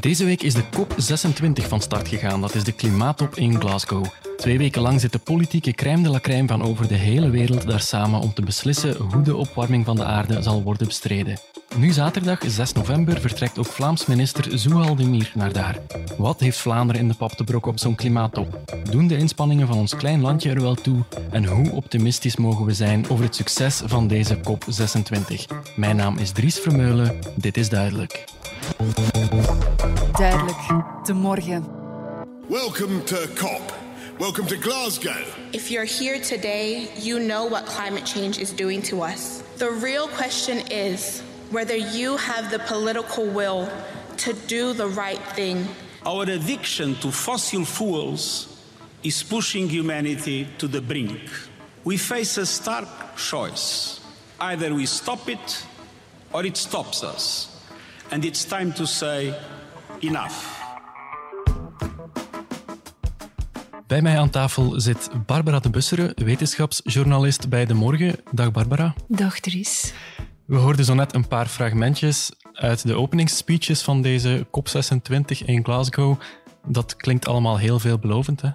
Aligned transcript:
Deze 0.00 0.24
week 0.24 0.42
is 0.42 0.54
de 0.54 0.64
COP26 0.64 1.66
van 1.68 1.80
start 1.80 2.08
gegaan. 2.08 2.40
Dat 2.40 2.54
is 2.54 2.64
de 2.64 2.72
klimaattop 2.72 3.34
in 3.34 3.60
Glasgow. 3.60 4.04
Twee 4.36 4.58
weken 4.58 4.82
lang 4.82 5.00
zit 5.00 5.12
de 5.12 5.18
politieke 5.18 5.72
crème 5.72 6.02
de 6.02 6.10
la 6.10 6.20
crème 6.20 6.48
van 6.48 6.62
over 6.62 6.88
de 6.88 6.94
hele 6.94 7.30
wereld 7.30 7.66
daar 7.66 7.80
samen 7.80 8.20
om 8.20 8.34
te 8.34 8.42
beslissen 8.42 8.96
hoe 8.96 9.22
de 9.22 9.36
opwarming 9.36 9.84
van 9.84 9.96
de 9.96 10.04
aarde 10.04 10.42
zal 10.42 10.62
worden 10.62 10.86
bestreden. 10.86 11.38
Nu 11.74 11.90
zaterdag, 11.90 12.40
6 12.46 12.72
november, 12.72 13.20
vertrekt 13.20 13.58
ook 13.58 13.66
Vlaams 13.66 14.06
minister 14.06 14.58
Zouhal 14.58 14.96
de 14.96 15.04
Mier 15.04 15.32
naar 15.34 15.52
daar. 15.52 15.78
Wat 16.18 16.40
heeft 16.40 16.58
Vlaanderen 16.58 17.02
in 17.02 17.08
de 17.08 17.14
pap 17.14 17.32
te 17.32 17.44
brokken 17.44 17.72
op 17.72 17.78
zo'n 17.78 17.94
klimaattop? 17.94 18.60
Doen 18.90 19.06
de 19.06 19.16
inspanningen 19.16 19.66
van 19.66 19.76
ons 19.76 19.96
klein 19.96 20.20
landje 20.20 20.50
er 20.50 20.60
wel 20.60 20.74
toe? 20.74 21.04
En 21.30 21.44
hoe 21.44 21.70
optimistisch 21.70 22.36
mogen 22.36 22.64
we 22.64 22.72
zijn 22.72 23.08
over 23.08 23.24
het 23.24 23.34
succes 23.34 23.82
van 23.84 24.08
deze 24.08 24.36
COP26? 24.36 25.56
Mijn 25.76 25.96
naam 25.96 26.18
is 26.18 26.30
Dries 26.30 26.58
Vermeulen. 26.58 27.18
Dit 27.34 27.56
is 27.56 27.68
duidelijk. 27.68 28.24
Duidelijk, 30.12 30.58
de 31.04 31.12
morgen. 31.12 31.64
Welcome 32.48 33.02
to 33.02 33.16
COP. 33.34 33.74
Welcome 34.18 34.48
to 34.48 34.56
Glasgow. 34.60 35.16
If 35.50 35.68
you're 35.68 35.86
here 35.98 36.20
today, 36.20 36.88
you 37.02 37.26
know 37.26 37.50
what 37.50 37.64
climate 37.64 38.06
change 38.06 38.40
is 38.40 38.54
doing 38.54 38.84
to 38.84 39.04
us. 39.04 39.40
The 39.56 39.78
real 39.82 40.08
question 40.08 40.66
is 40.68 41.20
whether 41.50 41.76
you 41.76 42.16
have 42.16 42.50
the 42.50 42.58
political 42.58 43.24
will 43.24 43.68
to 44.16 44.32
do 44.46 44.72
the 44.72 44.86
right 44.86 45.22
thing. 45.34 45.66
Our 46.04 46.22
addiction 46.22 46.94
to 47.00 47.10
fossil 47.10 47.64
fuels 47.64 48.48
is 49.02 49.22
pushing 49.22 49.68
humanity 49.68 50.46
to 50.58 50.68
the 50.68 50.80
brink. 50.80 51.20
We 51.84 51.96
face 51.96 52.40
a 52.40 52.46
stark 52.46 52.88
choice. 53.16 54.00
Either 54.38 54.74
we 54.74 54.86
stop 54.86 55.28
it 55.28 55.66
or 56.32 56.44
it 56.44 56.56
stops 56.56 57.02
us. 57.02 57.48
And 58.10 58.24
it's 58.24 58.44
time 58.44 58.72
to 58.72 58.86
say 58.86 59.34
enough. 60.00 60.54
Bij 63.86 64.02
mij 64.02 64.18
aan 64.18 64.30
tafel 64.30 64.80
zit 64.80 65.08
Barbara 65.26 65.58
de 65.58 65.70
Busseren, 65.70 66.12
wetenschapsjournalist 66.14 67.48
bij 67.48 67.66
De 67.66 67.74
Morgen. 67.74 68.16
Dag 68.32 68.52
Barbara. 68.52 68.94
Dag 69.08 69.40
Dries. 69.40 69.92
We 70.46 70.56
hoorden 70.56 70.84
zo 70.84 70.94
net 70.94 71.14
een 71.14 71.28
paar 71.28 71.46
fragmentjes 71.46 72.30
uit 72.52 72.86
de 72.86 72.94
openingsspeeches 72.94 73.82
van 73.82 74.02
deze 74.02 74.46
COP26 74.46 75.44
in 75.44 75.64
Glasgow. 75.64 76.20
Dat 76.66 76.96
klinkt 76.96 77.26
allemaal 77.26 77.58
heel 77.58 77.78
veelbelovend, 77.78 78.40
hè? 78.40 78.50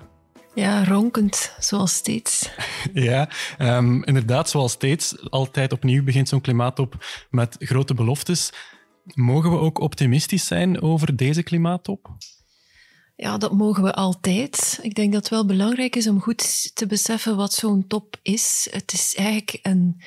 Ja, 0.56 0.84
ronkend, 0.84 1.54
zoals 1.60 1.94
steeds. 1.94 2.50
ja, 2.94 3.30
um, 3.60 4.04
inderdaad, 4.04 4.50
zoals 4.50 4.72
steeds. 4.72 5.30
Altijd 5.30 5.72
opnieuw 5.72 6.04
begint 6.04 6.30
zo'n 6.30 6.42
klimaattop 6.42 7.06
met 7.30 7.56
grote 7.60 7.94
beloftes. 7.94 8.54
Mogen 9.14 9.52
we 9.52 9.58
ook 9.58 9.80
optimistisch 9.80 10.48
zijn 10.48 10.82
over 10.82 11.16
deze 11.16 11.44
klimaattop? 11.44 12.10
Ja, 13.16 13.38
dat 13.38 13.52
mogen 13.52 13.84
we 13.84 13.94
altijd. 13.94 14.80
Ik 14.82 14.96
denk 14.96 15.14
dat 15.14 15.22
het 15.22 15.32
wel 15.32 15.46
belangrijk 15.46 15.96
is 15.96 16.08
om 16.08 16.22
goed 16.22 16.76
te 16.76 16.86
beseffen 16.86 17.36
wat 17.36 17.54
zo'n 17.54 17.88
top 17.88 18.16
is. 18.22 18.68
Het 18.72 18.94
is 18.94 19.16
eigenlijk 19.16 19.60
een 19.62 20.02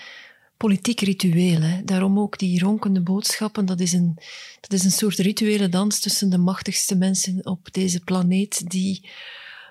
politiek 0.56 1.00
ritueel. 1.00 1.82
Daarom 1.84 2.18
ook 2.18 2.38
die 2.38 2.60
ronkende 2.60 3.00
boodschappen. 3.00 3.66
Dat 3.66 3.80
is, 3.80 3.92
een, 3.92 4.14
dat 4.60 4.72
is 4.72 4.84
een 4.84 4.90
soort 4.90 5.18
rituele 5.18 5.68
dans 5.68 6.00
tussen 6.00 6.30
de 6.30 6.38
machtigste 6.38 6.96
mensen 6.96 7.46
op 7.46 7.72
deze 7.72 8.00
planeet, 8.00 8.70
die 8.70 9.08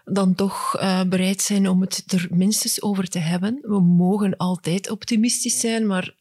dan 0.05 0.35
toch 0.35 0.75
uh, 0.81 1.03
bereid 1.03 1.41
zijn 1.41 1.69
om 1.69 1.81
het 1.81 2.03
er 2.07 2.27
minstens 2.31 2.81
over 2.81 3.07
te 3.07 3.19
hebben. 3.19 3.59
We 3.61 3.79
mogen 3.81 4.37
altijd 4.37 4.89
optimistisch 4.89 5.59
zijn, 5.59 5.87
maar 5.87 6.15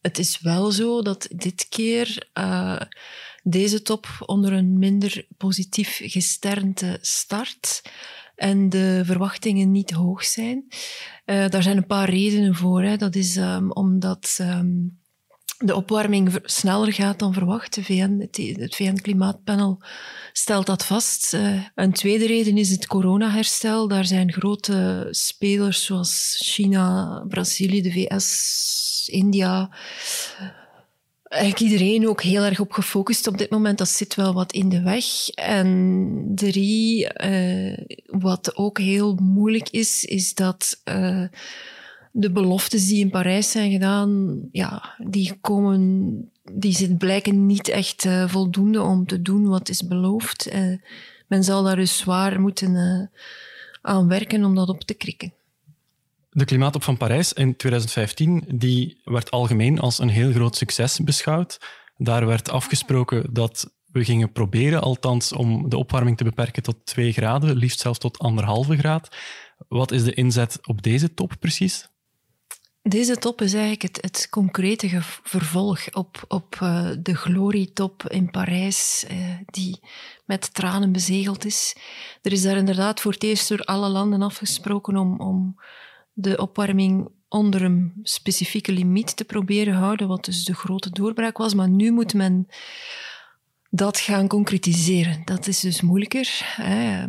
het 0.00 0.18
is 0.18 0.40
wel 0.40 0.70
zo 0.70 1.02
dat 1.02 1.28
dit 1.34 1.66
keer 1.68 2.28
uh, 2.34 2.80
deze 3.42 3.82
top 3.82 4.06
onder 4.26 4.52
een 4.52 4.78
minder 4.78 5.26
positief 5.36 6.00
gesternte 6.04 6.98
start 7.00 7.82
en 8.34 8.68
de 8.68 9.02
verwachtingen 9.04 9.70
niet 9.70 9.90
hoog 9.90 10.24
zijn. 10.24 10.64
Uh, 11.26 11.48
daar 11.48 11.62
zijn 11.62 11.76
een 11.76 11.86
paar 11.86 12.10
redenen 12.10 12.54
voor. 12.54 12.82
Hè. 12.82 12.96
Dat 12.96 13.14
is 13.14 13.36
um, 13.36 13.72
omdat 13.72 14.38
um, 14.40 14.98
de 15.58 15.74
opwarming 15.74 16.38
sneller 16.42 16.92
gaat 16.92 17.18
dan 17.18 17.32
verwacht. 17.32 17.74
De 17.74 17.84
VN, 17.84 18.28
het, 18.58 18.74
VN-klimaatpanel 18.74 19.80
stelt 20.32 20.66
dat 20.66 20.84
vast. 20.84 21.34
Uh, 21.34 21.62
een 21.74 21.92
tweede 21.92 22.26
reden 22.26 22.58
is 22.58 22.70
het 22.70 22.86
coronaherstel. 22.86 23.88
Daar 23.88 24.04
zijn 24.04 24.32
grote 24.32 25.08
spelers 25.10 25.84
zoals 25.84 26.40
China, 26.42 27.24
Brazilië, 27.28 27.82
de 27.82 27.92
VS, 27.92 29.08
India 29.12 29.70
eigenlijk 31.34 31.72
iedereen 31.72 32.08
ook 32.08 32.22
heel 32.22 32.42
erg 32.42 32.60
op 32.60 32.72
gefocust 32.72 33.26
op 33.26 33.38
dit 33.38 33.50
moment. 33.50 33.78
Dat 33.78 33.88
zit 33.88 34.14
wel 34.14 34.34
wat 34.34 34.52
in 34.52 34.68
de 34.68 34.82
weg. 34.82 35.28
En 35.28 36.32
drie, 36.34 37.08
uh, 37.24 37.78
wat 38.06 38.56
ook 38.56 38.78
heel 38.78 39.14
moeilijk 39.14 39.68
is, 39.70 40.04
is 40.04 40.34
dat 40.34 40.80
uh, 40.84 41.24
de 42.12 42.30
beloftes 42.30 42.88
die 42.88 43.00
in 43.00 43.10
Parijs 43.10 43.50
zijn 43.50 43.70
gedaan, 43.70 44.40
ja, 44.52 44.94
die 44.98 45.38
komen, 45.40 46.30
die 46.52 46.96
blijken 46.96 47.46
niet 47.46 47.68
echt 47.68 48.04
uh, 48.04 48.28
voldoende 48.28 48.82
om 48.82 49.06
te 49.06 49.22
doen 49.22 49.48
wat 49.48 49.68
is 49.68 49.86
beloofd. 49.86 50.52
men 51.26 51.44
zal 51.44 51.62
daar 51.62 51.76
dus 51.76 51.96
zwaar 51.96 52.40
moeten 52.40 53.10
aan 53.82 54.08
werken 54.08 54.44
om 54.44 54.54
dat 54.54 54.68
op 54.68 54.82
te 54.82 54.94
krikken. 54.94 55.32
De 56.36 56.44
Klimaatop 56.44 56.82
van 56.82 56.96
Parijs 56.96 57.32
in 57.32 57.56
2015 57.56 58.44
die 58.48 59.00
werd 59.04 59.30
algemeen 59.30 59.80
als 59.80 59.98
een 59.98 60.08
heel 60.08 60.32
groot 60.32 60.56
succes 60.56 60.98
beschouwd. 60.98 61.58
Daar 61.96 62.26
werd 62.26 62.50
afgesproken 62.50 63.34
dat 63.34 63.74
we 63.92 64.04
gingen 64.04 64.32
proberen, 64.32 64.80
althans, 64.82 65.32
om 65.32 65.68
de 65.68 65.76
opwarming 65.76 66.16
te 66.16 66.24
beperken 66.24 66.62
tot 66.62 66.86
2 66.86 67.12
graden, 67.12 67.56
liefst 67.56 67.80
zelfs 67.80 67.98
tot 67.98 68.18
anderhalve 68.18 68.76
graad. 68.76 69.16
Wat 69.68 69.92
is 69.92 70.04
de 70.04 70.14
inzet 70.14 70.58
op 70.66 70.82
deze 70.82 71.14
top 71.14 71.32
precies? 71.40 71.88
Deze 72.82 73.16
top 73.16 73.40
is 73.40 73.52
eigenlijk 73.52 73.82
het, 73.82 73.98
het 74.00 74.26
concrete 74.30 75.02
vervolg 75.22 75.94
op, 75.94 76.24
op 76.28 76.58
uh, 76.62 76.90
de 76.98 77.14
glorietop 77.14 78.08
in 78.08 78.30
Parijs, 78.30 79.04
uh, 79.10 79.16
die 79.46 79.80
met 80.24 80.54
tranen 80.54 80.92
bezegeld 80.92 81.44
is. 81.44 81.76
Er 82.22 82.32
is 82.32 82.42
daar 82.42 82.56
inderdaad 82.56 83.00
voor 83.00 83.12
het 83.12 83.22
eerst 83.22 83.48
door 83.48 83.60
alle 83.64 83.88
landen 83.88 84.22
afgesproken 84.22 84.96
om, 84.96 85.20
om 85.20 85.56
de 86.14 86.36
opwarming 86.36 87.08
onder 87.28 87.62
een 87.62 87.92
specifieke 88.02 88.72
limiet 88.72 89.16
te 89.16 89.24
proberen 89.24 89.74
houden, 89.74 90.08
wat 90.08 90.24
dus 90.24 90.44
de 90.44 90.54
grote 90.54 90.90
doorbraak 90.90 91.38
was. 91.38 91.54
Maar 91.54 91.68
nu 91.68 91.92
moet 91.92 92.14
men 92.14 92.46
dat 93.70 93.98
gaan 93.98 94.28
concretiseren. 94.28 95.22
Dat 95.24 95.46
is 95.46 95.60
dus 95.60 95.80
moeilijker. 95.80 96.40
Hè. 96.56 97.04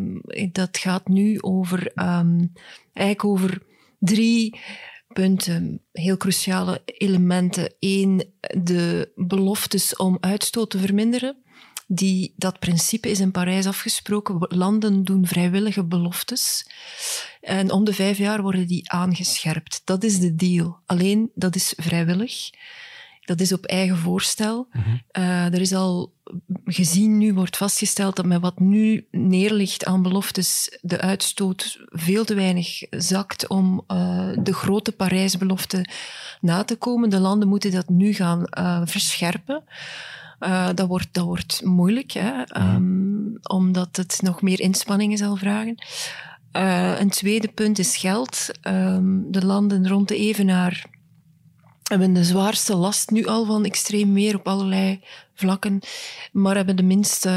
Dat 0.51 0.77
gaat 0.77 1.07
nu 1.07 1.41
over, 1.41 1.91
um, 1.95 2.51
eigenlijk 2.93 3.23
over 3.25 3.61
drie 3.99 4.59
punten, 5.13 5.81
heel 5.91 6.17
cruciale 6.17 6.81
elementen. 6.85 7.73
Eén, 7.79 8.33
de 8.63 9.11
beloftes 9.15 9.95
om 9.95 10.17
uitstoot 10.19 10.69
te 10.69 10.79
verminderen. 10.79 11.43
Die, 11.87 12.33
dat 12.35 12.59
principe 12.59 13.09
is 13.09 13.19
in 13.19 13.31
Parijs 13.31 13.65
afgesproken. 13.65 14.35
Landen 14.39 15.03
doen 15.03 15.27
vrijwillige 15.27 15.83
beloftes. 15.83 16.67
En 17.41 17.71
om 17.71 17.83
de 17.83 17.93
vijf 17.93 18.17
jaar 18.17 18.41
worden 18.41 18.67
die 18.67 18.91
aangescherpt. 18.91 19.81
Dat 19.85 20.03
is 20.03 20.19
de 20.19 20.35
deal. 20.35 20.79
Alleen, 20.85 21.31
dat 21.35 21.55
is 21.55 21.73
vrijwillig. 21.77 22.49
Dat 23.25 23.39
is 23.39 23.53
op 23.53 23.65
eigen 23.65 23.97
voorstel. 23.97 24.67
Mm 24.71 24.81
-hmm. 24.83 25.01
uh, 25.17 25.53
er 25.53 25.61
is 25.61 25.73
al 25.73 26.13
gezien, 26.65 27.17
nu 27.17 27.33
wordt 27.33 27.57
vastgesteld 27.57 28.15
dat 28.15 28.25
met 28.25 28.41
wat 28.41 28.59
nu 28.59 29.07
neerligt 29.11 29.85
aan 29.85 30.01
beloftes, 30.01 30.77
de 30.81 31.01
uitstoot 31.01 31.79
veel 31.85 32.25
te 32.25 32.33
weinig 32.33 32.81
zakt 32.89 33.47
om 33.47 33.83
uh, 33.87 34.29
de 34.39 34.53
grote 34.53 34.91
Parijsbelofte 34.91 35.85
na 36.41 36.63
te 36.63 36.75
komen. 36.75 37.09
De 37.09 37.19
landen 37.19 37.47
moeten 37.47 37.71
dat 37.71 37.89
nu 37.89 38.13
gaan 38.13 38.43
uh, 38.59 38.81
verscherpen. 38.85 39.63
Uh, 40.39 40.69
dat, 40.73 40.87
wordt, 40.87 41.07
dat 41.11 41.25
wordt 41.25 41.61
moeilijk, 41.63 42.11
hè? 42.11 42.43
Um, 42.57 43.37
omdat 43.41 43.95
het 43.95 44.19
nog 44.21 44.41
meer 44.41 44.59
inspanningen 44.59 45.17
zal 45.17 45.35
vragen. 45.35 45.75
Uh, 46.55 46.99
een 46.99 47.09
tweede 47.09 47.47
punt 47.47 47.79
is 47.79 47.97
geld. 47.97 48.49
Um, 48.67 49.31
de 49.31 49.45
landen 49.45 49.87
rond 49.87 50.07
de 50.07 50.15
Evenaar 50.15 50.85
hebben 51.89 52.13
de 52.13 52.23
zwaarste 52.23 52.75
last 52.75 53.09
nu 53.09 53.25
al 53.25 53.45
van 53.45 53.65
extreem 53.65 54.13
weer 54.13 54.35
op 54.35 54.47
allerlei 54.47 54.99
vlakken, 55.35 55.79
maar 56.31 56.55
hebben 56.55 56.75
de 56.75 56.83
minste, 56.83 57.29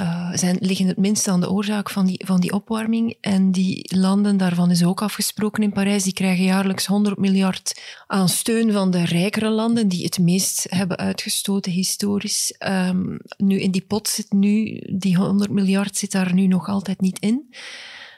uh, 0.00 0.30
zijn, 0.34 0.56
liggen 0.60 0.86
het 0.86 0.96
minste 0.96 1.30
aan 1.30 1.40
de 1.40 1.50
oorzaak 1.50 1.90
van 1.90 2.06
die, 2.06 2.22
van 2.26 2.40
die 2.40 2.52
opwarming. 2.52 3.16
En 3.20 3.52
die 3.52 3.96
landen, 3.96 4.36
daarvan 4.36 4.70
is 4.70 4.84
ook 4.84 5.02
afgesproken 5.02 5.62
in 5.62 5.72
Parijs, 5.72 6.04
die 6.04 6.12
krijgen 6.12 6.44
jaarlijks 6.44 6.86
100 6.86 7.18
miljard 7.18 7.80
aan 8.06 8.28
steun 8.28 8.72
van 8.72 8.90
de 8.90 9.04
rijkere 9.04 9.50
landen, 9.50 9.88
die 9.88 10.04
het 10.04 10.18
meest 10.18 10.66
hebben 10.68 10.96
uitgestoten 10.96 11.72
historisch. 11.72 12.54
Um, 12.58 13.18
nu, 13.36 13.60
in 13.60 13.70
die 13.70 13.84
pot 13.86 14.08
zit 14.08 14.32
nu, 14.32 14.80
die 14.92 15.16
100 15.16 15.50
miljard 15.50 15.96
zit 15.96 16.12
daar 16.12 16.34
nu 16.34 16.46
nog 16.46 16.68
altijd 16.68 17.00
niet 17.00 17.18
in. 17.18 17.54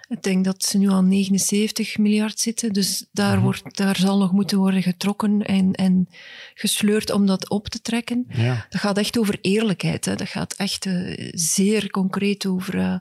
Ik 0.08 0.22
denk 0.22 0.44
dat 0.44 0.64
ze 0.64 0.78
nu 0.78 0.90
aan 0.90 1.08
79 1.08 1.98
miljard 1.98 2.40
zitten. 2.40 2.72
Dus 2.72 3.06
daar, 3.12 3.40
wordt, 3.40 3.76
daar 3.76 3.96
zal 3.96 4.18
nog 4.18 4.32
moeten 4.32 4.58
worden 4.58 4.82
getrokken 4.82 5.42
en, 5.42 5.72
en 5.72 6.08
gesleurd 6.54 7.10
om 7.10 7.26
dat 7.26 7.48
op 7.48 7.68
te 7.68 7.80
trekken. 7.80 8.26
Ja. 8.28 8.66
Dat 8.68 8.80
gaat 8.80 8.98
echt 8.98 9.18
over 9.18 9.38
eerlijkheid. 9.40 10.04
Hè. 10.04 10.14
Dat 10.14 10.28
gaat 10.28 10.52
echt 10.52 10.86
uh, 10.86 11.30
zeer 11.32 11.90
concreet 11.90 12.46
over 12.46 12.74
uh, 12.74 12.94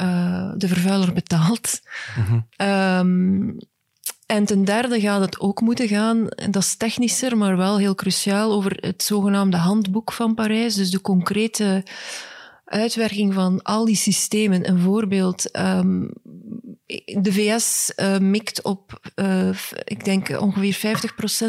uh, 0.00 0.52
de 0.56 0.68
vervuiler 0.68 1.12
betaalt. 1.12 1.80
Mm 2.16 2.46
um, 2.56 3.58
en 4.26 4.44
ten 4.44 4.64
derde 4.64 5.00
gaat 5.00 5.20
het 5.20 5.40
ook 5.40 5.60
moeten 5.60 5.88
gaan, 5.88 6.28
en 6.28 6.50
dat 6.50 6.62
is 6.62 6.76
technischer, 6.76 7.36
maar 7.36 7.56
wel 7.56 7.78
heel 7.78 7.94
cruciaal, 7.94 8.52
over 8.52 8.76
het 8.80 9.02
zogenaamde 9.02 9.56
handboek 9.56 10.12
van 10.12 10.34
Parijs. 10.34 10.74
Dus 10.74 10.90
de 10.90 11.00
concrete 11.00 11.84
uitwerking 12.74 13.34
van 13.34 13.62
al 13.62 13.84
die 13.84 13.96
systemen. 13.96 14.68
Een 14.68 14.80
voorbeeld, 14.80 15.58
um, 15.58 16.10
de 17.20 17.32
VS 17.32 17.92
uh, 17.96 18.18
mikt 18.18 18.62
op, 18.62 19.10
uh, 19.16 19.48
ik 19.84 20.04
denk, 20.04 20.40
ongeveer 20.40 20.98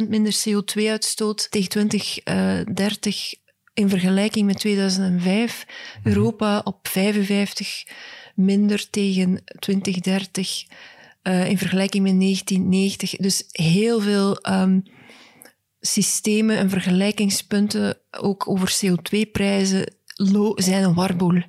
50% 0.06 0.10
minder 0.10 0.36
CO2-uitstoot 0.48 1.52
tegen 1.52 1.70
2030 1.70 3.34
uh, 3.34 3.40
in 3.74 3.90
vergelijking 3.90 4.46
met 4.46 4.60
2005. 4.60 5.66
Mm-hmm. 5.66 6.12
Europa 6.12 6.62
op 6.64 6.88
55 6.88 7.84
minder 8.36 8.90
tegen 8.90 9.44
2030 9.60 10.64
uh, 11.24 11.50
in 11.50 11.58
vergelijking 11.58 12.04
met 12.04 12.20
1990. 12.20 13.16
Dus 13.16 13.44
heel 13.52 14.00
veel 14.00 14.38
um, 14.50 14.84
systemen 15.80 16.58
en 16.58 16.70
vergelijkingspunten, 16.70 17.98
ook 18.12 18.50
over 18.50 18.78
CO2-prijzen, 18.86 19.95
zijn 20.56 20.84
een 20.84 20.94
warboel. 20.94 21.42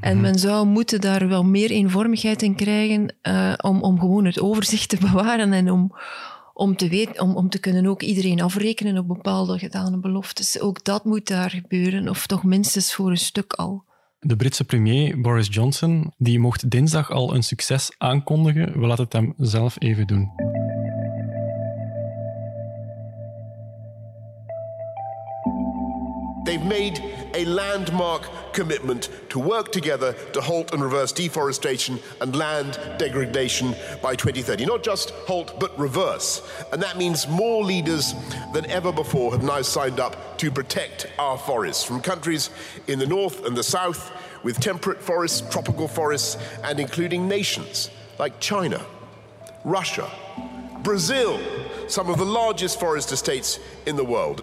En 0.00 0.16
mm 0.16 0.22
men 0.22 0.38
zou 0.38 0.66
moeten 0.66 1.00
daar 1.00 1.28
wel 1.28 1.44
meer 1.44 1.70
eenvormigheid 1.70 2.42
in 2.42 2.54
krijgen 2.54 3.14
uh, 3.22 3.52
om, 3.60 3.82
om 3.82 3.98
gewoon 3.98 4.24
het 4.24 4.40
overzicht 4.40 4.88
te 4.88 4.96
bewaren 5.10 5.52
en 5.52 5.70
om, 5.70 5.96
om, 6.54 6.76
te 6.76 6.88
weten, 6.88 7.22
om, 7.22 7.36
om 7.36 7.48
te 7.48 7.58
kunnen 7.58 7.86
ook 7.86 8.02
iedereen 8.02 8.40
afrekenen 8.40 8.98
op 8.98 9.08
bepaalde 9.08 9.58
gedane 9.58 9.98
beloftes. 9.98 10.60
Ook 10.60 10.84
dat 10.84 11.04
moet 11.04 11.26
daar 11.26 11.50
gebeuren, 11.50 12.08
of 12.08 12.26
toch 12.26 12.44
minstens 12.44 12.94
voor 12.94 13.10
een 13.10 13.16
stuk 13.16 13.52
al. 13.52 13.84
De 14.20 14.36
Britse 14.36 14.64
premier 14.64 15.20
Boris 15.20 15.48
Johnson 15.50 16.12
die 16.18 16.38
mocht 16.38 16.70
dinsdag 16.70 17.10
al 17.10 17.34
een 17.34 17.42
succes 17.42 17.94
aankondigen. 17.98 18.80
We 18.80 18.86
laten 18.86 19.04
het 19.04 19.12
hem 19.12 19.34
zelf 19.36 19.76
even 19.78 20.06
doen. 20.06 20.30
They've 26.50 26.60
made 26.60 27.00
a 27.34 27.44
landmark 27.44 28.28
commitment 28.52 29.08
to 29.28 29.38
work 29.38 29.70
together 29.70 30.14
to 30.32 30.40
halt 30.40 30.72
and 30.72 30.82
reverse 30.82 31.12
deforestation 31.12 32.00
and 32.20 32.34
land 32.34 32.76
degradation 32.98 33.76
by 34.02 34.16
2030. 34.16 34.66
Not 34.66 34.82
just 34.82 35.10
halt, 35.28 35.60
but 35.60 35.78
reverse. 35.78 36.42
And 36.72 36.82
that 36.82 36.98
means 36.98 37.28
more 37.28 37.62
leaders 37.62 38.14
than 38.52 38.68
ever 38.68 38.90
before 38.90 39.30
have 39.30 39.44
now 39.44 39.62
signed 39.62 40.00
up 40.00 40.38
to 40.38 40.50
protect 40.50 41.06
our 41.20 41.38
forests 41.38 41.84
from 41.84 42.00
countries 42.00 42.50
in 42.88 42.98
the 42.98 43.06
north 43.06 43.46
and 43.46 43.56
the 43.56 43.62
south 43.62 44.10
with 44.42 44.58
temperate 44.58 45.00
forests, 45.00 45.48
tropical 45.52 45.86
forests, 45.86 46.36
and 46.64 46.80
including 46.80 47.28
nations 47.28 47.92
like 48.18 48.40
China, 48.40 48.84
Russia, 49.64 50.10
Brazil, 50.82 51.38
some 51.86 52.10
of 52.10 52.18
the 52.18 52.24
largest 52.24 52.80
forest 52.80 53.12
estates 53.12 53.60
in 53.86 53.94
the 53.94 54.04
world. 54.04 54.42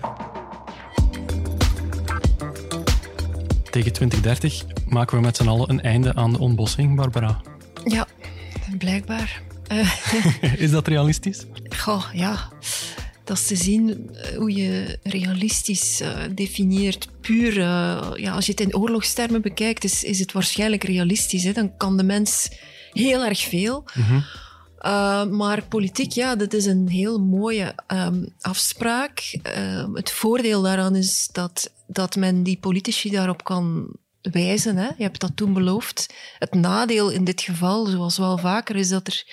Tegen 3.77 3.93
2030 3.93 4.63
maken 4.87 5.17
we 5.17 5.23
met 5.23 5.35
z'n 5.35 5.47
allen 5.47 5.69
een 5.69 5.81
einde 5.81 6.15
aan 6.15 6.33
de 6.33 6.39
ontbossing, 6.39 6.95
Barbara. 6.95 7.41
Ja, 7.85 8.07
blijkbaar. 8.77 9.41
is 10.57 10.71
dat 10.71 10.87
realistisch? 10.87 11.45
Goh, 11.77 12.03
ja. 12.13 12.49
Dat 13.23 13.37
is 13.37 13.47
te 13.47 13.55
zien 13.55 14.09
hoe 14.37 14.51
je 14.51 14.99
realistisch 15.03 16.01
uh, 16.01 16.09
definieert. 16.35 17.07
Puur, 17.21 17.57
uh, 17.57 18.11
ja, 18.15 18.31
als 18.31 18.45
je 18.45 18.51
het 18.51 18.61
in 18.61 18.75
oorlogstermen 18.75 19.41
bekijkt, 19.41 19.83
is, 19.83 20.03
is 20.03 20.19
het 20.19 20.31
waarschijnlijk 20.31 20.83
realistisch. 20.83 21.43
Hè? 21.43 21.51
Dan 21.51 21.77
kan 21.77 21.97
de 21.97 22.03
mens 22.03 22.49
heel 22.91 23.25
erg 23.25 23.39
veel. 23.39 23.85
Mm 23.93 24.03
-hmm. 24.03 24.23
Uh, 24.81 25.25
maar 25.25 25.63
politiek, 25.63 26.11
ja, 26.11 26.35
dat 26.35 26.53
is 26.53 26.65
een 26.65 26.87
heel 26.87 27.19
mooie 27.19 27.75
um, 27.87 28.33
afspraak. 28.41 29.39
Uh, 29.57 29.87
het 29.93 30.11
voordeel 30.11 30.61
daaraan 30.61 30.95
is 30.95 31.29
dat, 31.31 31.73
dat 31.87 32.15
men 32.15 32.43
die 32.43 32.57
politici 32.57 33.09
daarop 33.09 33.43
kan 33.43 33.95
wijzen. 34.21 34.77
Hè? 34.77 34.87
Je 34.97 35.03
hebt 35.03 35.19
dat 35.19 35.35
toen 35.35 35.53
beloofd. 35.53 36.13
Het 36.39 36.53
nadeel 36.53 37.09
in 37.09 37.23
dit 37.23 37.41
geval, 37.41 37.85
zoals 37.85 38.17
wel 38.17 38.37
vaker, 38.37 38.75
is 38.75 38.89
dat 38.89 39.07
er 39.07 39.23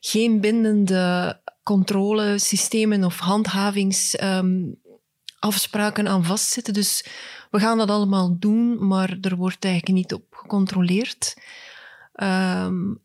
geen 0.00 0.40
bindende 0.40 1.40
controlesystemen 1.62 3.04
of 3.04 3.18
handhavingsafspraken 3.18 6.06
um, 6.06 6.12
aan 6.12 6.24
vastzitten. 6.24 6.74
Dus 6.74 7.04
we 7.50 7.58
gaan 7.58 7.78
dat 7.78 7.90
allemaal 7.90 8.36
doen, 8.38 8.86
maar 8.86 9.18
er 9.20 9.36
wordt 9.36 9.64
eigenlijk 9.64 9.96
niet 9.96 10.14
op 10.14 10.24
gecontroleerd. 10.30 11.36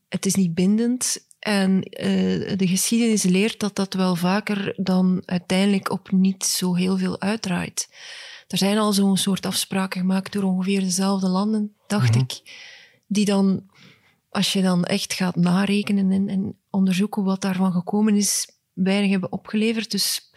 Het 0.10 0.26
is 0.26 0.36
niet 0.36 0.54
bindend. 0.54 1.24
En 1.46 1.72
uh, 1.76 2.58
de 2.58 2.68
geschiedenis 2.68 3.24
leert 3.24 3.60
dat 3.60 3.76
dat 3.76 3.94
wel 3.94 4.16
vaker 4.16 4.74
dan 4.78 5.24
uiteindelijk 5.26 5.92
op 5.92 6.12
niet 6.12 6.46
zo 6.46 6.76
heel 6.76 6.98
veel 6.98 7.22
uitdraait. 7.22 7.90
Er 8.48 8.58
zijn 8.58 8.78
al 8.78 8.94
zo'n 8.94 9.18
soort 9.18 9.46
afspraken 9.46 10.00
gemaakt 10.00 10.34
door 10.34 10.44
ongeveer 10.44 10.80
dezelfde 10.80 11.28
landen, 11.28 11.76
dacht 11.88 12.08
mm 12.08 12.14
-hmm. 12.14 12.22
ik, 12.22 12.62
die 13.08 13.26
dan, 13.26 13.70
als 14.30 14.54
je 14.54 14.62
dan 14.62 14.84
echt 14.86 15.14
gaat 15.14 15.36
narekenen 15.36 16.12
en, 16.12 16.28
en 16.28 16.58
onderzoeken 16.70 17.24
wat 17.24 17.42
daarvan 17.42 17.72
gekomen 17.72 18.16
is, 18.16 18.50
weinig 18.74 19.12
hebben 19.12 19.32
opgeleverd. 19.32 19.92
Dus 19.92 20.32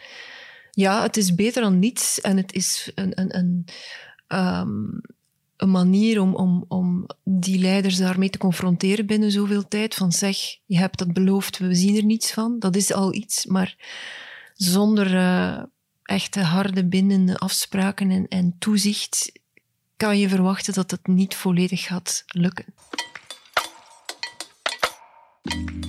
ja, 0.71 1.01
het 1.01 1.17
is 1.17 1.35
beter 1.35 1.61
dan 1.61 1.79
niets 1.79 2.21
en 2.21 2.37
het 2.37 2.53
is 2.53 2.91
een, 2.95 3.19
een, 3.19 3.37
een 3.37 3.65
um, 4.37 5.01
een 5.61 5.71
manier 5.71 6.21
om, 6.21 6.35
om, 6.35 6.65
om 6.67 7.05
die 7.23 7.59
leiders 7.59 7.97
daarmee 7.97 8.29
te 8.29 8.37
confronteren 8.37 9.05
binnen 9.05 9.31
zoveel 9.31 9.67
tijd. 9.67 9.95
Van 9.95 10.11
zeg, 10.11 10.37
je 10.65 10.77
hebt 10.77 10.97
dat 10.97 11.13
beloofd, 11.13 11.57
we 11.57 11.75
zien 11.75 11.95
er 11.95 12.03
niets 12.03 12.31
van. 12.31 12.59
Dat 12.59 12.75
is 12.75 12.93
al 12.93 13.13
iets, 13.13 13.45
maar 13.45 13.75
zonder 14.53 15.13
uh, 15.13 15.63
echte 16.03 16.39
harde 16.39 16.85
bindende 16.85 17.37
afspraken 17.37 18.11
en, 18.11 18.27
en 18.27 18.55
toezicht 18.59 19.31
kan 19.97 20.17
je 20.17 20.29
verwachten 20.29 20.73
dat 20.73 20.91
het 20.91 21.07
niet 21.07 21.35
volledig 21.35 21.83
gaat 21.83 22.23
lukken. 22.27 22.65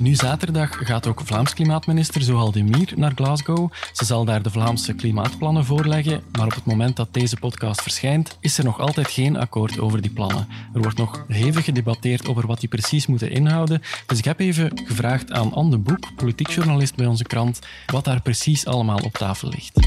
Nu 0.01 0.15
zaterdag 0.15 0.87
gaat 0.87 1.07
ook 1.07 1.21
Vlaams 1.25 1.55
klimaatminister 1.55 2.23
Zoal 2.23 2.53
de 2.53 2.63
Mier 2.63 2.93
naar 2.97 3.13
Glasgow. 3.15 3.73
Ze 3.93 4.05
zal 4.05 4.25
daar 4.25 4.43
de 4.43 4.51
Vlaamse 4.51 4.95
klimaatplannen 4.95 5.65
voorleggen, 5.65 6.23
maar 6.33 6.47
op 6.47 6.55
het 6.55 6.65
moment 6.65 6.97
dat 6.97 7.15
deze 7.15 7.37
podcast 7.37 7.83
verschijnt, 7.83 8.37
is 8.41 8.59
er 8.59 8.65
nog 8.65 8.81
altijd 8.81 9.09
geen 9.09 9.37
akkoord 9.37 9.79
over 9.79 10.01
die 10.01 10.11
plannen. 10.11 10.49
Er 10.75 10.81
wordt 10.81 10.99
nog 10.99 11.25
hevig 11.29 11.65
gedebatteerd 11.65 12.29
over 12.29 12.47
wat 12.47 12.61
die 12.61 12.69
precies 12.69 13.07
moeten 13.07 13.31
inhouden. 13.31 13.83
Dus 14.07 14.19
ik 14.19 14.25
heb 14.25 14.41
even 14.41 14.71
gevraagd 14.85 15.33
aan 15.33 15.53
Anne 15.53 15.79
Boek, 15.79 16.15
politiek 16.17 16.51
journalist 16.51 16.95
bij 16.95 17.07
onze 17.07 17.25
krant, 17.25 17.59
wat 17.87 18.05
daar 18.05 18.21
precies 18.21 18.67
allemaal 18.67 18.99
op 18.99 19.13
tafel 19.13 19.49
ligt. 19.49 19.79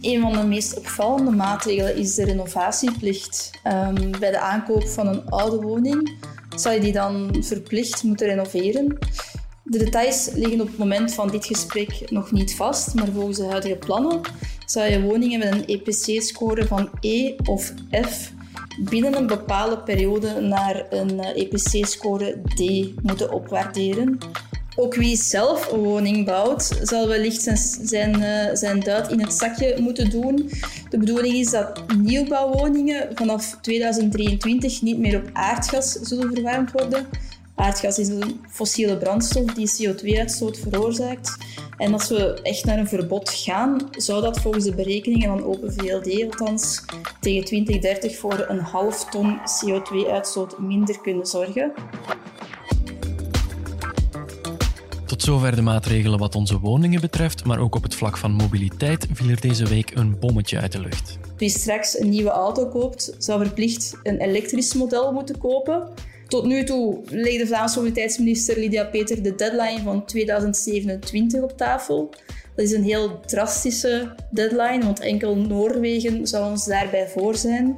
Een 0.00 0.20
van 0.20 0.32
de 0.32 0.46
meest 0.46 0.76
opvallende 0.76 1.30
maatregelen 1.30 1.96
is 1.96 2.14
de 2.14 2.24
renovatieplicht. 2.24 3.50
Um, 3.64 4.10
bij 4.18 4.30
de 4.30 4.38
aankoop 4.38 4.88
van 4.88 5.06
een 5.06 5.30
oude 5.30 5.56
woning 5.56 6.16
zal 6.56 6.72
je 6.72 6.80
die 6.80 6.92
dan 6.92 7.36
verplicht 7.40 8.02
moeten 8.02 8.26
renoveren. 8.26 8.98
De 9.62 9.78
details 9.78 10.30
liggen 10.34 10.60
op 10.60 10.66
het 10.66 10.78
moment 10.78 11.14
van 11.14 11.30
dit 11.30 11.46
gesprek 11.46 12.10
nog 12.10 12.32
niet 12.32 12.56
vast, 12.56 12.94
maar 12.94 13.08
volgens 13.08 13.38
de 13.38 13.44
huidige 13.44 13.76
plannen 13.76 14.20
zou 14.66 14.90
je 14.90 15.02
woningen 15.02 15.38
met 15.38 15.52
een 15.52 15.66
EPC-score 15.66 16.66
van 16.66 16.90
E 17.00 17.34
of 17.44 17.72
F 18.06 18.32
binnen 18.78 19.16
een 19.16 19.26
bepaalde 19.26 19.78
periode 19.78 20.40
naar 20.40 20.86
een 20.90 21.20
EPC-score 21.20 22.40
D 22.54 22.90
moeten 23.02 23.32
opwaarderen. 23.32 24.18
Ook 24.80 24.94
wie 24.94 25.16
zelf 25.16 25.72
een 25.72 25.78
woning 25.78 26.24
bouwt, 26.24 26.78
zal 26.82 27.08
wellicht 27.08 27.42
zijn, 27.42 27.56
zijn, 27.82 28.20
uh, 28.20 28.54
zijn 28.54 28.80
duit 28.80 29.10
in 29.10 29.20
het 29.20 29.32
zakje 29.32 29.76
moeten 29.80 30.10
doen. 30.10 30.50
De 30.90 30.98
bedoeling 30.98 31.34
is 31.34 31.50
dat 31.50 31.82
nieuwbouwwoningen 31.96 33.08
vanaf 33.14 33.58
2023 33.60 34.82
niet 34.82 34.98
meer 34.98 35.16
op 35.16 35.30
aardgas 35.32 35.92
zullen 35.92 36.34
verwarmd 36.34 36.72
worden. 36.72 37.06
Aardgas 37.54 37.98
is 37.98 38.08
een 38.08 38.40
fossiele 38.48 38.96
brandstof 38.96 39.44
die 39.44 39.70
CO2-uitstoot 39.70 40.58
veroorzaakt. 40.58 41.36
En 41.76 41.92
als 41.92 42.08
we 42.08 42.40
echt 42.42 42.64
naar 42.64 42.78
een 42.78 42.88
verbod 42.88 43.30
gaan, 43.30 43.88
zou 43.90 44.22
dat 44.22 44.40
volgens 44.40 44.64
de 44.64 44.74
berekeningen 44.74 45.28
van 45.28 45.44
Open 45.44 45.72
VLD 45.72 46.24
althans 46.24 46.84
tegen 47.20 47.44
2030 47.44 48.16
voor 48.16 48.44
een 48.48 48.60
half 48.60 49.04
ton 49.04 49.38
CO2-uitstoot 49.38 50.58
minder 50.58 51.00
kunnen 51.00 51.26
zorgen 51.26 51.72
zover 55.28 55.56
de 55.56 55.62
maatregelen 55.62 56.18
wat 56.18 56.34
onze 56.34 56.58
woningen 56.58 57.00
betreft, 57.00 57.44
maar 57.44 57.58
ook 57.58 57.74
op 57.74 57.82
het 57.82 57.94
vlak 57.94 58.16
van 58.16 58.32
mobiliteit 58.32 59.06
viel 59.12 59.28
er 59.28 59.40
deze 59.40 59.64
week 59.64 59.90
een 59.94 60.18
bommetje 60.18 60.58
uit 60.58 60.72
de 60.72 60.80
lucht. 60.80 61.18
Wie 61.36 61.48
straks 61.48 61.98
een 61.98 62.08
nieuwe 62.08 62.30
auto 62.30 62.66
koopt, 62.66 63.14
zou 63.18 63.44
verplicht 63.44 63.98
een 64.02 64.20
elektrisch 64.20 64.74
model 64.74 65.12
moeten 65.12 65.38
kopen. 65.38 65.88
Tot 66.28 66.44
nu 66.44 66.64
toe 66.64 67.00
legde 67.10 67.46
Vlaamse 67.46 67.76
mobiliteitsminister 67.76 68.58
Lydia 68.58 68.84
Peter 68.84 69.22
de 69.22 69.34
deadline 69.34 69.82
van 69.82 70.04
2027 70.04 71.42
op 71.42 71.56
tafel. 71.56 72.10
Dat 72.56 72.64
is 72.64 72.72
een 72.72 72.84
heel 72.84 73.20
drastische 73.20 74.14
deadline, 74.30 74.84
want 74.84 75.00
enkel 75.00 75.36
Noorwegen 75.36 76.26
zou 76.26 76.50
ons 76.50 76.66
daarbij 76.66 77.08
voor 77.08 77.36
zijn. 77.36 77.76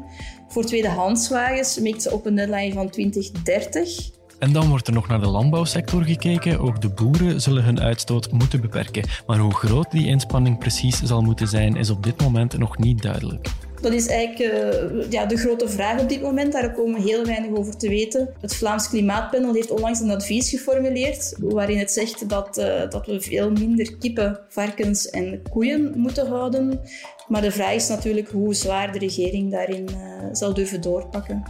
Voor 0.49 0.65
tweedehandswagens 0.65 1.79
mikt 1.79 2.03
ze 2.03 2.13
op 2.13 2.27
een 2.27 2.35
deadline 2.35 2.73
van 2.73 2.91
2030. 2.91 4.19
En 4.41 4.53
dan 4.53 4.69
wordt 4.69 4.87
er 4.87 4.93
nog 4.93 5.09
naar 5.09 5.21
de 5.21 5.29
landbouwsector 5.29 6.03
gekeken. 6.03 6.61
Ook 6.61 6.81
de 6.81 6.89
boeren 6.89 7.41
zullen 7.41 7.65
hun 7.65 7.81
uitstoot 7.81 8.33
moeten 8.33 8.61
beperken. 8.61 9.05
Maar 9.27 9.39
hoe 9.39 9.55
groot 9.55 9.91
die 9.91 10.07
inspanning 10.07 10.59
precies 10.59 11.03
zal 11.03 11.23
moeten 11.23 11.49
zijn, 11.49 11.77
is 11.77 11.91
op 11.91 12.03
dit 12.03 12.21
moment 12.21 12.59
nog 12.59 12.79
niet 12.79 13.03
duidelijk. 13.03 13.49
Dat 13.81 13.93
is 13.93 14.07
eigenlijk 14.07 14.53
uh, 14.53 15.11
ja, 15.11 15.27
de 15.27 15.37
grote 15.37 15.69
vraag 15.69 16.01
op 16.01 16.09
dit 16.09 16.23
moment. 16.23 16.53
Daar 16.53 16.73
komen 16.73 16.95
we 16.95 17.09
heel 17.09 17.25
weinig 17.25 17.51
over 17.51 17.77
te 17.77 17.89
weten. 17.89 18.29
Het 18.41 18.55
Vlaams 18.55 18.89
Klimaatpanel 18.89 19.55
heeft 19.55 19.71
onlangs 19.71 20.01
een 20.01 20.11
advies 20.11 20.51
geformuleerd 20.51 21.35
waarin 21.39 21.79
het 21.79 21.91
zegt 21.91 22.29
dat, 22.29 22.59
uh, 22.59 22.91
dat 22.91 23.07
we 23.07 23.21
veel 23.21 23.51
minder 23.51 23.97
kippen, 23.97 24.41
varkens 24.49 25.11
en 25.11 25.43
koeien 25.51 25.93
moeten 25.97 26.27
houden. 26.27 26.81
Maar 27.29 27.43
de 27.43 27.51
vraag 27.51 27.75
is 27.75 27.89
natuurlijk 27.89 28.29
hoe 28.29 28.55
zwaar 28.55 28.93
de 28.93 28.99
regering 28.99 29.51
daarin 29.51 29.89
uh, 29.91 29.99
zal 30.33 30.55
durven 30.55 30.81
doorpakken. 30.81 31.43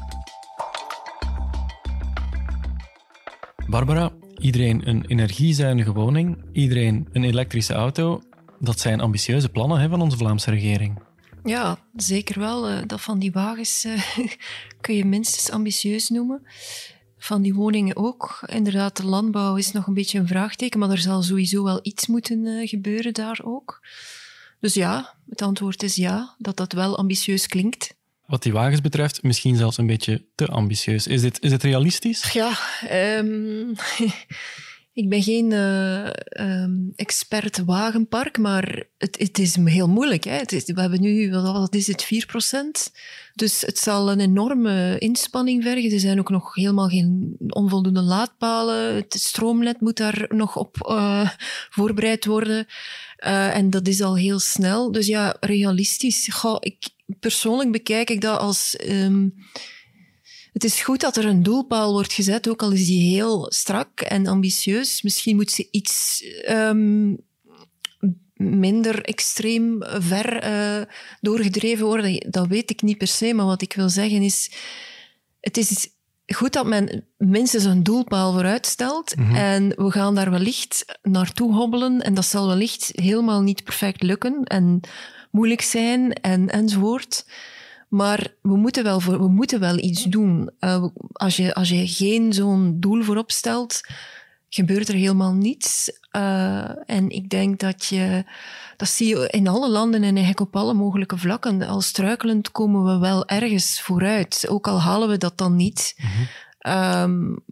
Barbara, 3.71 4.12
iedereen 4.39 4.89
een 4.89 5.05
energiezuinige 5.07 5.93
woning, 5.93 6.45
iedereen 6.53 7.09
een 7.12 7.25
elektrische 7.25 7.75
auto. 7.75 8.23
Dat 8.59 8.81
zijn 8.81 9.00
ambitieuze 9.00 9.49
plannen 9.49 9.81
hè, 9.81 9.89
van 9.89 10.00
onze 10.00 10.17
Vlaamse 10.17 10.50
regering. 10.50 11.03
Ja, 11.45 11.79
zeker 11.97 12.39
wel. 12.39 12.69
Eh, 12.69 12.83
dat 12.87 13.00
van 13.00 13.19
die 13.19 13.33
wagens 13.33 13.85
uh, 13.85 14.03
kun 14.81 14.95
je 14.95 15.05
minstens 15.05 15.50
ambitieus 15.50 16.09
noemen. 16.09 16.43
Van 17.19 17.43
die 17.43 17.55
woningen 17.55 17.97
ook. 17.97 18.43
Inderdaad, 18.47 18.97
de 18.97 19.07
landbouw 19.07 19.57
is 19.57 19.73
nog 19.73 19.87
een 19.87 19.95
beetje 19.95 20.19
een 20.19 20.27
vraagteken, 20.27 20.79
maar 20.79 20.91
er 20.91 20.99
zal 20.99 21.23
sowieso 21.23 21.62
wel 21.65 21.79
iets 21.83 22.07
moeten 22.07 22.47
uh, 22.47 22.69
gebeuren 22.69 23.15
daar 23.15 23.41
ook. 23.45 23.87
Dus 24.61 24.75
ja, 24.75 25.15
het 25.29 25.43
antwoord 25.43 25.83
is 25.83 25.95
ja, 25.95 26.35
dat 26.39 26.57
dat 26.57 26.73
wel 26.73 26.99
ambitieus 26.99 27.47
klinkt. 27.47 27.99
Wat 28.30 28.42
die 28.42 28.52
wagens 28.52 28.80
betreft, 28.80 29.22
misschien 29.22 29.56
zelfs 29.56 29.78
een 29.78 29.87
beetje 29.87 30.25
te 30.34 30.46
ambitieus. 30.46 31.06
Is 31.06 31.20
dit, 31.20 31.42
is 31.42 31.50
dit 31.50 31.62
realistisch? 31.62 32.32
Ja, 32.32 32.58
um, 33.18 33.75
ik 35.02 35.08
ben 35.08 35.22
geen 35.22 35.50
uh, 35.50 36.10
um, 36.40 36.92
expert 36.96 37.62
wagenpark, 37.64 38.38
maar 38.38 38.84
het, 38.99 39.18
het, 39.18 39.38
is 39.38 39.56
heel 39.56 39.88
moeilijk. 39.88 40.25
Hè? 40.25 40.37
Het 40.37 40.52
is, 40.52 40.64
we 40.64 40.80
hebben 40.80 41.00
nu, 41.00 41.30
wat 41.30 41.75
is 41.75 41.87
het, 41.87 42.04
4%? 42.04 42.92
Dus 43.34 43.60
het 43.60 43.78
zal 43.78 44.10
een 44.10 44.20
enorme 44.20 44.99
inspanning 44.99 45.62
vergen. 45.62 45.92
Er 45.92 46.00
zijn 46.00 46.18
ook 46.18 46.30
nog 46.30 46.54
helemaal 46.54 46.88
geen 46.88 47.37
onvoldoende 47.49 48.02
laadpalen. 48.02 48.94
Het 48.94 49.14
stroomnet 49.18 49.80
moet 49.80 49.96
daar 49.96 50.26
nog 50.28 50.56
op 50.56 50.76
uh, 50.88 51.30
voorbereid 51.70 52.25
worden. 52.25 52.66
Uh, 53.26 53.56
en 53.56 53.70
dat 53.70 53.88
is 53.88 54.00
al 54.00 54.16
heel 54.16 54.38
snel. 54.38 54.92
Dus 54.92 55.06
ja, 55.06 55.37
realistisch. 55.40 56.28
Goh, 56.32 56.56
ik, 56.60 56.88
persoonlijk 57.21 57.73
bekijk 57.73 58.11
ik 58.11 58.21
dat 58.21 58.38
als. 58.38 58.79
Um, 58.88 59.35
het 60.52 60.64
is 60.64 60.83
goed 60.83 61.00
dat 61.00 61.17
er 61.17 61.25
een 61.25 61.43
doelpaal 61.43 61.93
wordt 61.93 62.12
gezet, 62.12 62.49
ook 62.49 62.62
al 62.62 62.73
is 62.73 62.87
die 62.87 63.14
heel 63.14 63.52
strak 63.52 64.00
en 64.00 64.26
ambitieus. 64.26 65.02
Misschien 65.02 65.37
moet 65.37 65.50
ze 65.50 65.69
iets 65.71 66.25
um, 66.49 67.19
minder 68.35 69.05
extreem 69.05 69.76
ver 69.81 70.45
uh, 70.45 70.85
doorgedreven 71.21 71.87
worden. 71.87 72.31
Dat 72.31 72.47
weet 72.47 72.71
ik 72.71 72.83
niet 72.83 72.99
per 72.99 73.07
se, 73.07 73.35
maar 73.35 73.47
wat 73.47 73.62
ik 73.62 73.73
wil 73.73 73.88
zeggen 73.88 74.23
is. 74.23 74.50
Het 75.40 75.57
is 75.57 75.88
goed 76.26 76.52
dat 76.52 76.67
men 76.67 77.05
minstens 77.17 77.64
een 77.64 77.83
doelpaal 77.83 78.33
vooruit 78.33 78.67
stelt. 78.67 79.17
Mm 79.17 79.26
-hmm. 79.26 79.35
En 79.37 79.69
we 79.69 79.90
gaan 79.90 80.14
daar 80.14 80.31
wellicht 80.31 80.99
naartoe 81.02 81.55
hobbelen. 81.55 82.00
En 82.00 82.14
dat 82.14 82.25
zal 82.25 82.47
wellicht 82.47 82.90
helemaal 82.95 83.43
niet 83.43 83.64
perfect 83.64 84.02
lukken. 84.02 84.45
En 84.45 84.81
moeilijk 85.30 85.62
zijn 85.62 86.12
en, 86.12 86.49
enzovoort. 86.49 87.25
Maar 87.88 88.34
we 88.42 88.56
moeten 88.56 88.84
wel, 88.84 89.00
voor, 89.00 89.18
we 89.18 89.28
moeten 89.28 89.60
wel 89.60 89.78
iets 89.78 90.04
doen. 90.04 90.50
Uh, 90.60 90.84
als, 91.12 91.37
je, 91.37 91.54
als 91.54 91.68
je 91.68 91.88
geen 91.88 92.32
zo'n 92.32 92.76
doel 92.80 93.02
voorop 93.02 93.30
stelt, 93.30 93.80
gebeurt 94.49 94.88
er 94.88 94.94
helemaal 94.94 95.32
niets. 95.32 95.92
Uh, 96.16 96.90
en 96.90 97.10
ik 97.10 97.30
denk 97.30 97.58
dat 97.58 97.84
je, 97.84 98.25
dat 98.76 98.88
zie 98.88 99.08
je 99.08 99.28
in 99.28 99.49
alle 99.49 99.68
landen 99.68 100.02
en 100.02 100.14
eigenlijk 100.14 100.40
op 100.40 100.56
alle 100.56 100.75
mogelijke 100.75 101.18
vlakken. 101.18 101.62
Al 101.62 101.80
struikelend 101.80 102.50
komen 102.50 102.84
we 102.84 102.99
wel 102.99 103.28
ergens 103.28 103.80
vooruit, 103.80 104.46
ook 104.49 104.68
al 104.68 104.80
halen 104.80 105.08
we 105.08 105.16
dat 105.18 105.38
dan 105.38 105.56
niet. 105.56 105.94
Mm 105.96 106.08
-hmm. 106.08 107.02
um, 107.02 107.44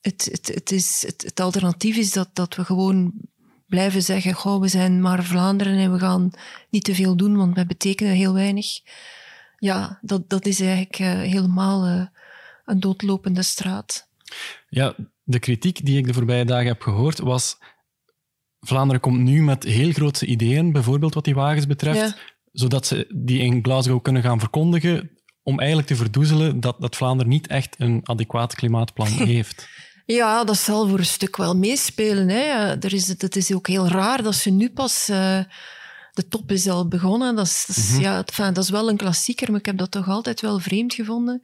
het, 0.00 0.28
het, 0.30 0.54
het, 0.54 0.70
is, 0.70 1.02
het, 1.06 1.22
het 1.22 1.40
alternatief 1.40 1.96
is 1.96 2.12
dat, 2.12 2.28
dat 2.32 2.54
we 2.54 2.64
gewoon 2.64 3.12
blijven 3.74 4.02
zeggen, 4.02 4.32
goh, 4.32 4.60
we 4.60 4.68
zijn 4.68 5.00
maar 5.00 5.24
Vlaanderen 5.24 5.78
en 5.78 5.92
we 5.92 5.98
gaan 5.98 6.30
niet 6.70 6.84
te 6.84 6.94
veel 6.94 7.16
doen, 7.16 7.36
want 7.36 7.54
wij 7.54 7.66
betekenen 7.66 8.12
heel 8.12 8.34
weinig. 8.34 8.66
Ja, 9.58 9.98
dat, 10.02 10.30
dat 10.30 10.46
is 10.46 10.60
eigenlijk 10.60 10.98
uh, 10.98 11.08
helemaal 11.08 11.86
uh, 11.86 12.06
een 12.64 12.80
doodlopende 12.80 13.42
straat. 13.42 14.08
Ja, 14.68 14.94
de 15.22 15.38
kritiek 15.38 15.86
die 15.86 15.98
ik 15.98 16.06
de 16.06 16.14
voorbije 16.14 16.44
dagen 16.44 16.66
heb 16.66 16.82
gehoord 16.82 17.18
was 17.18 17.56
Vlaanderen 18.66 19.00
komt 19.00 19.20
nu 19.20 19.42
met 19.42 19.64
heel 19.64 19.92
grootse 19.92 20.26
ideeën, 20.26 20.72
bijvoorbeeld 20.72 21.14
wat 21.14 21.24
die 21.24 21.34
wagens 21.34 21.66
betreft, 21.66 21.98
ja. 21.98 22.14
zodat 22.52 22.86
ze 22.86 23.06
die 23.14 23.40
in 23.40 23.62
Glasgow 23.62 24.02
kunnen 24.02 24.22
gaan 24.22 24.38
verkondigen, 24.38 25.10
om 25.42 25.58
eigenlijk 25.58 25.88
te 25.88 25.96
verdoezelen 25.96 26.60
dat, 26.60 26.76
dat 26.80 26.96
Vlaanderen 26.96 27.32
niet 27.32 27.46
echt 27.46 27.74
een 27.78 28.00
adequaat 28.02 28.54
klimaatplan 28.54 29.08
heeft. 29.32 29.68
Ja, 30.06 30.44
dat 30.44 30.58
zal 30.58 30.88
voor 30.88 30.98
een 30.98 31.04
stuk 31.04 31.36
wel 31.36 31.56
meespelen. 31.56 32.28
Hè. 32.28 32.74
Er 32.80 32.92
is, 32.92 33.08
het 33.08 33.36
is 33.36 33.52
ook 33.52 33.68
heel 33.68 33.88
raar 33.88 34.22
dat 34.22 34.34
ze 34.34 34.50
nu 34.50 34.70
pas... 34.70 35.08
Uh, 35.08 35.38
de 36.12 36.28
top 36.28 36.50
is 36.50 36.68
al 36.68 36.88
begonnen. 36.88 37.36
Dat 37.36 37.46
is, 37.46 37.64
dat 37.66 37.76
is, 37.76 37.88
mm 37.88 37.94
-hmm. 37.94 38.02
ja, 38.02 38.24
enfin, 38.26 38.52
dat 38.52 38.64
is 38.64 38.70
wel 38.70 38.88
een 38.88 38.96
klassieker, 38.96 39.50
maar 39.50 39.60
ik 39.60 39.66
heb 39.66 39.78
dat 39.78 39.90
toch 39.90 40.08
altijd 40.08 40.40
wel 40.40 40.58
vreemd 40.58 40.94
gevonden. 40.94 41.42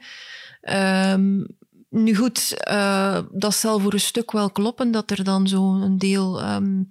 Um, 0.62 1.47
nu 1.88 2.14
goed, 2.14 2.55
uh, 2.71 3.19
dat 3.33 3.55
zal 3.55 3.79
voor 3.79 3.93
een 3.93 4.00
stuk 4.00 4.33
wel 4.33 4.50
kloppen, 4.50 4.90
dat 4.90 5.11
er 5.11 5.25
dan 5.25 5.49
zo'n 5.49 5.99
deel 5.99 6.43
um, 6.43 6.88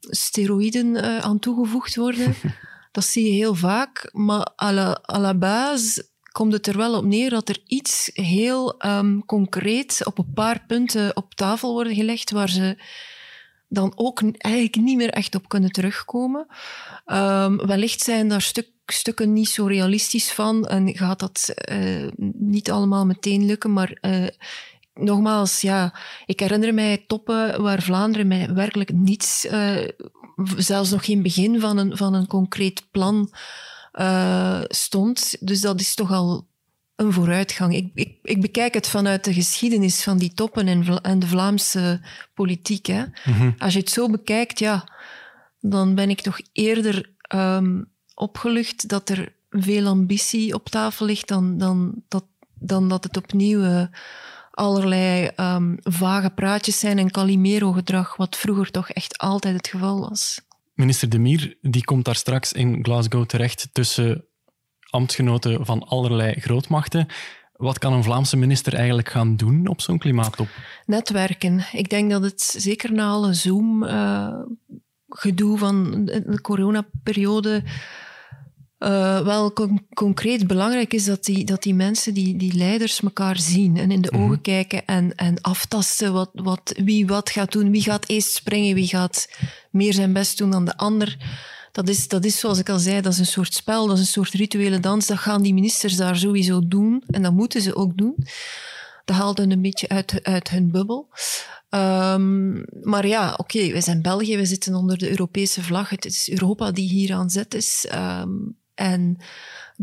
steroïden 0.00 0.94
uh, 0.94 1.18
aan 1.18 1.38
toegevoegd 1.38 1.96
worden. 1.96 2.34
dat 2.92 3.04
zie 3.04 3.24
je 3.24 3.32
heel 3.32 3.54
vaak. 3.54 4.08
Maar 4.12 4.52
à 4.62 4.72
la, 4.72 5.02
à 5.12 5.18
la 5.18 5.34
base 5.34 6.08
komt 6.34 6.52
het 6.52 6.66
er 6.66 6.76
wel 6.76 6.96
op 6.96 7.04
neer 7.04 7.30
dat 7.30 7.48
er 7.48 7.58
iets 7.66 8.10
heel 8.12 8.86
um, 8.86 9.24
concreet 9.26 10.00
op 10.04 10.18
een 10.18 10.32
paar 10.34 10.64
punten 10.66 11.16
op 11.16 11.34
tafel 11.34 11.72
worden 11.72 11.94
gelegd 11.94 12.30
waar 12.30 12.48
ze 12.48 12.76
dan 13.68 13.92
ook 13.94 14.22
eigenlijk 14.38 14.76
niet 14.76 14.96
meer 14.96 15.10
echt 15.10 15.34
op 15.34 15.48
kunnen 15.48 15.72
terugkomen. 15.72 16.46
Um, 17.06 17.66
wellicht 17.66 18.00
zijn 18.00 18.28
daar 18.28 18.42
stuk, 18.42 18.70
stukken 18.86 19.32
niet 19.32 19.48
zo 19.48 19.66
realistisch 19.66 20.32
van 20.32 20.66
en 20.66 20.96
gaat 20.96 21.18
dat 21.18 21.54
uh, 21.70 22.08
niet 22.38 22.70
allemaal 22.70 23.06
meteen 23.06 23.46
lukken, 23.46 23.72
maar 23.72 23.98
uh, 24.00 24.26
nogmaals, 24.94 25.60
ja, 25.60 25.94
ik 26.26 26.40
herinner 26.40 26.74
mij 26.74 27.04
toppen 27.06 27.62
waar 27.62 27.82
Vlaanderen 27.82 28.26
met 28.26 28.52
werkelijk 28.52 28.92
niets, 28.92 29.44
uh, 29.44 29.88
zelfs 30.56 30.90
nog 30.90 31.04
geen 31.04 31.22
begin 31.22 31.60
van 31.60 31.78
een, 31.78 31.96
van 31.96 32.14
een 32.14 32.26
concreet 32.26 32.86
plan 32.90 33.30
uh, 33.94 34.60
stond. 34.68 35.36
Dus 35.40 35.60
dat 35.60 35.80
is 35.80 35.94
toch 35.94 36.10
al 36.12 36.46
een 36.96 37.12
vooruitgang. 37.12 37.74
Ik, 37.74 37.90
ik, 37.94 38.18
ik, 38.22 38.40
bekijk 38.40 38.74
het 38.74 38.88
vanuit 38.88 39.24
de 39.24 39.32
geschiedenis 39.32 40.02
van 40.02 40.18
die 40.18 40.34
toppen 40.34 40.68
en, 40.68 41.00
en 41.02 41.18
de 41.18 41.26
Vlaamse 41.26 42.00
politiek. 42.34 42.86
Hè. 42.86 43.02
Mm 43.02 43.34
-hmm. 43.34 43.54
Als 43.58 43.72
je 43.72 43.78
het 43.78 43.90
zo 43.90 44.10
bekijkt, 44.10 44.58
ja, 44.58 44.88
dan 45.60 45.94
ben 45.94 46.10
ik 46.10 46.20
toch 46.20 46.40
eerder 46.52 47.10
um, 47.34 47.90
opgelucht 48.14 48.88
dat 48.88 49.08
er 49.08 49.32
veel 49.50 49.86
ambitie 49.86 50.54
op 50.54 50.68
tafel 50.68 51.06
ligt 51.06 51.28
dan, 51.28 51.58
dan, 51.58 52.02
dat, 52.08 52.24
dan 52.54 52.88
dat 52.88 53.04
het 53.04 53.16
opnieuw 53.16 53.60
uh, 53.60 53.86
allerlei 54.50 55.30
um, 55.36 55.76
vage 55.82 56.30
praatjes 56.30 56.78
zijn 56.78 56.98
en 56.98 57.10
Calimero-gedrag, 57.10 58.16
wat 58.16 58.36
vroeger 58.36 58.70
toch 58.70 58.90
echt 58.90 59.18
altijd 59.18 59.56
het 59.56 59.68
geval 59.68 60.00
was. 60.08 60.40
Minister 60.74 61.08
De 61.08 61.18
Mier 61.18 61.56
die 61.60 61.84
komt 61.84 62.04
daar 62.04 62.16
straks 62.16 62.52
in 62.52 62.78
Glasgow 62.84 63.26
terecht 63.26 63.68
tussen 63.72 64.24
ambtsgenoten 64.90 65.66
van 65.66 65.82
allerlei 65.82 66.40
grootmachten. 66.40 67.06
Wat 67.52 67.78
kan 67.78 67.92
een 67.92 68.02
Vlaamse 68.02 68.36
minister 68.36 68.74
eigenlijk 68.74 69.08
gaan 69.08 69.36
doen 69.36 69.66
op 69.66 69.80
zo'n 69.80 69.98
klimaattop? 69.98 70.48
Netwerken. 70.86 71.64
Ik 71.72 71.88
denk 71.90 72.10
dat 72.10 72.22
het 72.22 72.42
zeker 72.42 72.92
na 72.92 73.08
alle 73.08 73.34
Zoom-gedoe 73.34 74.34
uh, 75.54 75.58
van 75.58 76.04
de 76.04 76.40
coronaperiode 76.40 77.62
Uh, 78.84 79.20
wel 79.20 79.52
concreet 79.94 80.46
belangrijk 80.46 80.94
is 80.94 81.04
dat 81.04 81.24
die, 81.24 81.44
dat 81.44 81.62
die 81.62 81.74
mensen, 81.74 82.14
die, 82.14 82.36
die 82.36 82.54
leiders, 82.54 83.00
elkaar 83.00 83.38
zien 83.38 83.76
en 83.76 83.90
in 83.90 84.00
de 84.00 84.12
ogen 84.12 84.40
kijken 84.40 84.86
en, 84.86 85.14
en 85.14 85.40
aftasten 85.40 86.12
wat, 86.12 86.30
wat, 86.32 86.74
wie 86.84 87.06
wat 87.06 87.30
gaat 87.30 87.52
doen. 87.52 87.70
Wie 87.70 87.82
gaat 87.82 88.08
eerst 88.08 88.34
springen, 88.34 88.74
wie 88.74 88.86
gaat 88.86 89.28
meer 89.70 89.92
zijn 89.94 90.12
best 90.12 90.38
doen 90.38 90.50
dan 90.50 90.64
de 90.64 90.76
ander. 90.76 91.16
Dat 91.72 91.88
is, 91.88 92.08
dat 92.08 92.24
is, 92.24 92.38
zoals 92.38 92.58
ik 92.58 92.68
al 92.68 92.78
zei, 92.78 93.00
dat 93.00 93.12
is 93.12 93.18
een 93.18 93.26
soort 93.26 93.54
spel, 93.54 93.86
dat 93.86 93.96
is 93.96 94.02
een 94.02 94.24
soort 94.24 94.32
rituele 94.32 94.80
dans. 94.80 95.06
Dat 95.06 95.18
gaan 95.18 95.42
die 95.42 95.54
ministers 95.54 95.96
daar 95.96 96.16
sowieso 96.16 96.68
doen 96.68 97.02
en 97.06 97.22
dat 97.22 97.32
moeten 97.32 97.62
ze 97.62 97.76
ook 97.76 97.96
doen. 97.96 98.14
Dat 99.04 99.16
haalt 99.16 99.38
een 99.38 99.62
beetje 99.62 99.88
uit, 99.88 100.20
uit 100.22 100.50
hun 100.50 100.70
bubbel. 100.70 101.08
Um, 101.70 102.64
maar 102.82 103.06
ja, 103.06 103.32
oké, 103.32 103.40
okay, 103.40 103.72
wij 103.72 103.80
zijn 103.80 104.02
België, 104.02 104.36
we 104.36 104.44
zitten 104.44 104.74
onder 104.74 104.98
de 104.98 105.10
Europese 105.10 105.62
vlag. 105.62 105.88
Het 105.88 106.04
is 106.04 106.30
Europa 106.30 106.70
die 106.70 106.88
hier 106.88 107.14
aan 107.14 107.30
zet 107.30 107.54
is. 107.54 107.88
Um, 107.94 108.62
en 108.74 109.16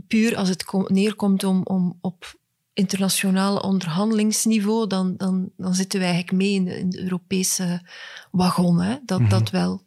puur 0.07 0.35
als 0.35 0.49
het 0.49 0.65
neerkomt 0.87 1.43
om, 1.43 1.61
om 1.63 1.97
op 2.01 2.35
internationaal 2.73 3.57
onderhandelingsniveau, 3.57 4.87
dan, 4.87 5.13
dan, 5.17 5.49
dan 5.57 5.73
zitten 5.75 5.99
wij 5.99 6.09
eigenlijk 6.09 6.43
mee 6.43 6.53
in 6.53 6.65
de, 6.65 6.79
in 6.79 6.89
de 6.89 7.03
Europese 7.03 7.81
wagon. 8.31 8.81
Hè? 8.81 8.97
Dat, 9.05 9.19
mm 9.19 9.25
-hmm. 9.25 9.39
dat 9.39 9.49
wel. 9.49 9.81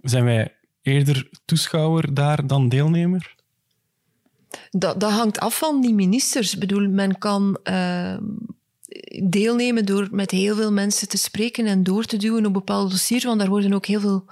Zijn 0.00 0.24
wij 0.24 0.54
eerder 0.82 1.28
toeschouwer 1.44 2.14
daar 2.14 2.46
dan 2.46 2.68
deelnemer? 2.68 3.34
Dat, 4.70 5.00
dat 5.00 5.10
hangt 5.10 5.38
af 5.38 5.58
van 5.58 5.80
die 5.80 5.94
ministers. 5.94 6.54
Ik 6.54 6.60
bedoel, 6.60 6.88
men 6.88 7.18
kan 7.18 7.58
uh, 7.64 8.16
deelnemen 9.22 9.86
door 9.86 10.08
met 10.10 10.30
heel 10.30 10.56
veel 10.56 10.72
mensen 10.72 11.08
te 11.08 11.16
spreken 11.16 11.66
en 11.66 11.82
door 11.82 12.04
te 12.04 12.16
duwen 12.16 12.46
op 12.46 12.52
bepaalde 12.52 12.90
dossiers, 12.90 13.24
want 13.24 13.38
daar 13.38 13.48
worden 13.48 13.72
ook 13.72 13.86
heel 13.86 14.00
veel 14.00 14.24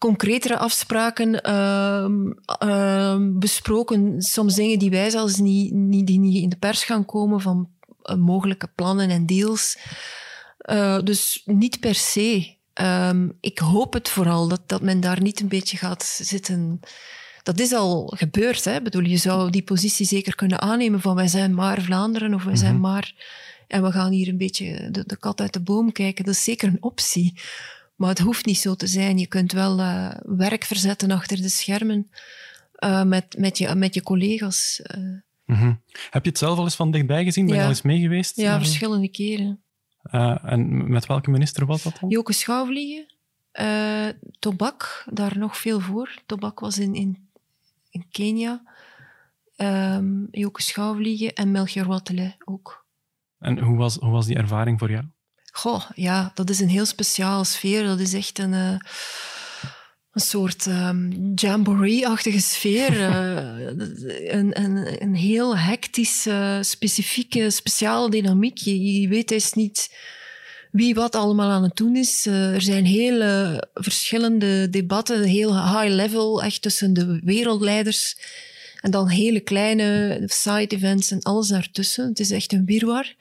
concretere 0.00 0.58
afspraken 0.58 1.48
uh, 1.48 3.16
besproken. 3.38 4.22
Soms 4.22 4.54
dingen 4.54 4.78
die 4.78 4.90
wij 4.90 5.10
zelfs 5.10 5.36
niet, 5.36 5.72
niet, 5.72 6.06
die 6.06 6.18
niet 6.18 6.42
in 6.42 6.48
de 6.48 6.56
pers 6.56 6.84
gaan 6.84 7.04
komen 7.04 7.40
van 7.40 7.68
uh, 8.04 8.16
mogelijke 8.16 8.68
plannen 8.74 9.10
en 9.10 9.26
deals. 9.26 9.78
Eh, 10.58 10.98
dus 11.02 11.42
niet 11.44 11.80
per 11.80 11.94
se. 11.94 12.54
Um, 12.74 13.36
ik 13.40 13.58
hoop 13.58 13.92
het 13.92 14.08
vooral 14.08 14.48
dat, 14.48 14.60
dat 14.66 14.82
men 14.82 15.00
daar 15.00 15.22
niet 15.22 15.40
een 15.40 15.48
beetje 15.48 15.76
gaat 15.76 16.04
zitten. 16.04 16.80
Dat 17.42 17.60
is 17.60 17.72
al 17.72 18.12
gebeurd. 18.16 18.64
Hè? 18.64 18.82
Bedoel, 18.82 19.02
je 19.02 19.16
zou 19.16 19.50
die 19.50 19.62
positie 19.62 20.06
zeker 20.06 20.34
kunnen 20.34 20.60
aannemen 20.60 21.00
van 21.00 21.14
wij 21.14 21.28
zijn 21.28 21.54
maar 21.54 21.82
Vlaanderen 21.82 22.34
of 22.34 22.44
wij 22.44 22.56
zijn 22.56 22.72
mhm. 22.72 22.80
maar. 22.80 23.14
En 23.68 23.82
we 23.82 23.92
gaan 23.92 24.12
hier 24.12 24.28
een 24.28 24.36
beetje 24.36 24.90
de, 24.90 25.04
de 25.06 25.16
kat 25.16 25.40
uit 25.40 25.52
de 25.52 25.60
boom 25.60 25.92
kijken. 25.92 26.24
Dat 26.24 26.34
is 26.34 26.44
zeker 26.44 26.68
een 26.68 26.82
optie. 26.82 27.40
Maar 28.00 28.08
het 28.08 28.18
hoeft 28.18 28.46
niet 28.46 28.58
zo 28.58 28.74
te 28.74 28.86
zijn. 28.86 29.18
Je 29.18 29.26
kunt 29.26 29.52
wel 29.52 29.78
uh, 29.78 30.10
werk 30.22 30.64
verzetten 30.64 31.10
achter 31.10 31.36
de 31.36 31.48
schermen 31.48 32.10
uh, 32.78 33.02
met, 33.02 33.38
met, 33.38 33.58
je, 33.58 33.74
met 33.74 33.94
je 33.94 34.02
collega's. 34.02 34.82
Uh. 34.96 35.02
Mm 35.44 35.56
-hmm. 35.56 35.80
Heb 36.10 36.24
je 36.24 36.30
het 36.30 36.38
zelf 36.38 36.58
al 36.58 36.64
eens 36.64 36.76
van 36.76 36.90
dichtbij 36.90 37.24
gezien? 37.24 37.44
Ben 37.44 37.54
ja. 37.54 37.60
je 37.60 37.66
al 37.66 37.72
eens 37.72 37.82
mee 37.82 38.00
geweest? 38.00 38.36
Ja, 38.36 38.58
verschillende 38.58 39.08
keren. 39.08 39.62
en 40.42 40.90
met 40.90 41.06
welke 41.06 41.30
minister 41.30 41.66
was 41.66 41.82
dat 41.82 41.98
dan? 42.00 42.10
Joke 42.10 42.32
Schouwvliegen. 42.32 43.14
Tobak, 44.38 45.04
daar 45.12 45.38
nog 45.38 45.56
veel 45.56 45.80
voor. 45.80 46.14
Tobak 46.26 46.60
was 46.60 46.78
in, 46.78 46.94
in, 46.94 47.28
in 47.90 48.04
Kenia. 48.10 48.62
Um, 49.56 50.28
Joke 50.30 50.62
Schouwvliegen 50.62 51.32
en 51.32 51.50
Melchior 51.50 51.86
Wattele 51.86 52.34
ook. 52.44 52.86
En 53.38 53.58
hoe 53.58 53.76
was, 53.76 53.96
hoe 53.96 54.10
was 54.10 54.26
die 54.26 54.36
ervaring 54.36 54.78
voor 54.78 54.90
jou? 54.90 55.04
Goh, 55.52 55.90
ja, 55.94 56.30
dat 56.34 56.50
is 56.50 56.60
een 56.60 56.68
heel 56.68 56.86
speciaal 56.86 57.44
sfeer. 57.44 57.84
Dat 57.84 58.00
is 58.00 58.12
echt 58.12 58.38
een, 58.38 58.52
uh, 58.52 58.78
een 60.12 60.20
soort 60.20 60.66
um, 60.66 61.32
jamboree-achtige 61.34 62.40
sfeer. 62.40 62.92
uh, 62.92 63.66
een, 64.38 64.60
een, 64.62 65.02
een 65.02 65.14
heel 65.14 65.56
hectische, 65.56 66.58
specifieke, 66.60 67.50
speciale 67.50 68.10
dynamiek. 68.10 68.58
Je, 68.58 69.00
je 69.00 69.08
weet 69.08 69.30
eens 69.30 69.52
niet 69.52 69.90
wie 70.70 70.94
wat 70.94 71.14
allemaal 71.14 71.50
aan 71.50 71.62
het 71.62 71.76
doen 71.76 71.96
is. 71.96 72.26
Uh, 72.26 72.54
er 72.54 72.62
zijn 72.62 72.84
hele 72.84 73.62
verschillende 73.74 74.70
debatten, 74.70 75.22
heel 75.22 75.54
high 75.54 75.94
level, 75.94 76.42
echt 76.42 76.62
tussen 76.62 76.92
de 76.92 77.20
wereldleiders. 77.24 78.16
En 78.80 78.90
dan 78.90 79.08
hele 79.08 79.40
kleine 79.40 80.22
side 80.26 80.66
events 80.66 81.10
en 81.10 81.22
alles 81.22 81.48
daartussen. 81.48 82.08
Het 82.08 82.18
is 82.18 82.30
echt 82.30 82.52
een 82.52 82.64
wirwar. 82.64 83.14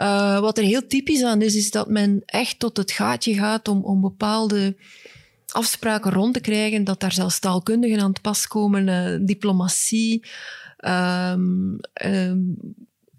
Uh, 0.00 0.40
wat 0.40 0.58
er 0.58 0.64
heel 0.64 0.86
typisch 0.86 1.22
aan 1.22 1.42
is, 1.42 1.54
is 1.54 1.70
dat 1.70 1.88
men 1.88 2.22
echt 2.24 2.58
tot 2.58 2.76
het 2.76 2.90
gaatje 2.90 3.34
gaat 3.34 3.68
om, 3.68 3.84
om 3.84 4.00
bepaalde 4.00 4.76
afspraken 5.46 6.12
rond 6.12 6.34
te 6.34 6.40
krijgen, 6.40 6.84
dat 6.84 7.00
daar 7.00 7.12
zelfs 7.12 7.38
taalkundigen 7.38 8.00
aan 8.00 8.12
te 8.12 8.20
pas 8.20 8.46
komen, 8.46 8.88
uh, 8.88 9.26
diplomatie, 9.26 10.26
um, 10.86 11.78
um, 12.04 12.56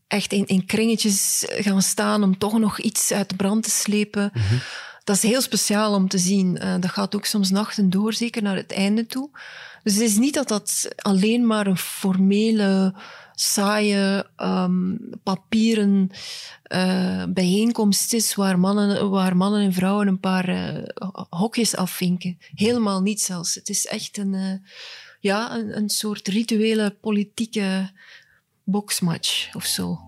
echt 0.08 0.32
in, 0.32 0.46
in 0.46 0.66
kringetjes 0.66 1.46
gaan 1.48 1.82
staan 1.82 2.24
om 2.24 2.38
toch 2.38 2.60
nog 2.60 2.80
iets 2.80 3.12
uit 3.12 3.30
de 3.30 3.36
brand 3.36 3.64
te 3.64 3.70
slepen. 3.70 4.32
Mm 4.34 4.42
-hmm. 4.42 4.60
Dat 5.04 5.16
is 5.16 5.22
heel 5.22 5.42
speciaal 5.42 5.94
om 5.94 6.08
te 6.08 6.18
zien. 6.18 6.60
Uh, 6.62 6.76
dat 6.80 6.90
gaat 6.90 7.16
ook 7.16 7.26
soms 7.26 7.50
nachten 7.50 7.90
door, 7.90 8.14
zeker 8.14 8.42
naar 8.42 8.56
het 8.56 8.72
einde 8.72 9.06
toe. 9.06 9.30
Dus 9.84 9.94
het 9.94 10.04
is 10.04 10.18
niet 10.18 10.34
dat 10.34 10.48
dat 10.48 10.88
alleen 10.98 11.48
maar 11.48 11.68
een 11.68 11.78
formele 11.78 12.94
saaie 13.40 14.26
um, 14.38 15.00
papieren 15.24 16.10
uh, 16.68 17.24
bijeenkomst 17.30 18.14
is 18.14 18.36
waar 18.36 18.60
mannen, 18.60 19.10
waar 19.10 19.38
mannen 19.38 19.62
en 19.62 19.74
vrouwen 19.74 20.08
een 20.08 20.20
paar 20.20 20.50
uh, 20.50 20.84
hokjes 21.30 21.76
afvinken. 21.76 22.38
Helemaal 22.56 23.02
niet 23.02 23.22
zelfs. 23.22 23.56
Het 23.56 23.70
is 23.70 23.86
echt 23.86 24.18
een, 24.18 24.34
uh, 24.34 24.54
ja, 25.20 25.56
een, 25.56 25.90
soort 25.90 26.28
rituele 26.28 26.98
politieke 27.02 27.92
boxmatch 28.64 29.56
of 29.56 29.66
zo. 29.66 30.00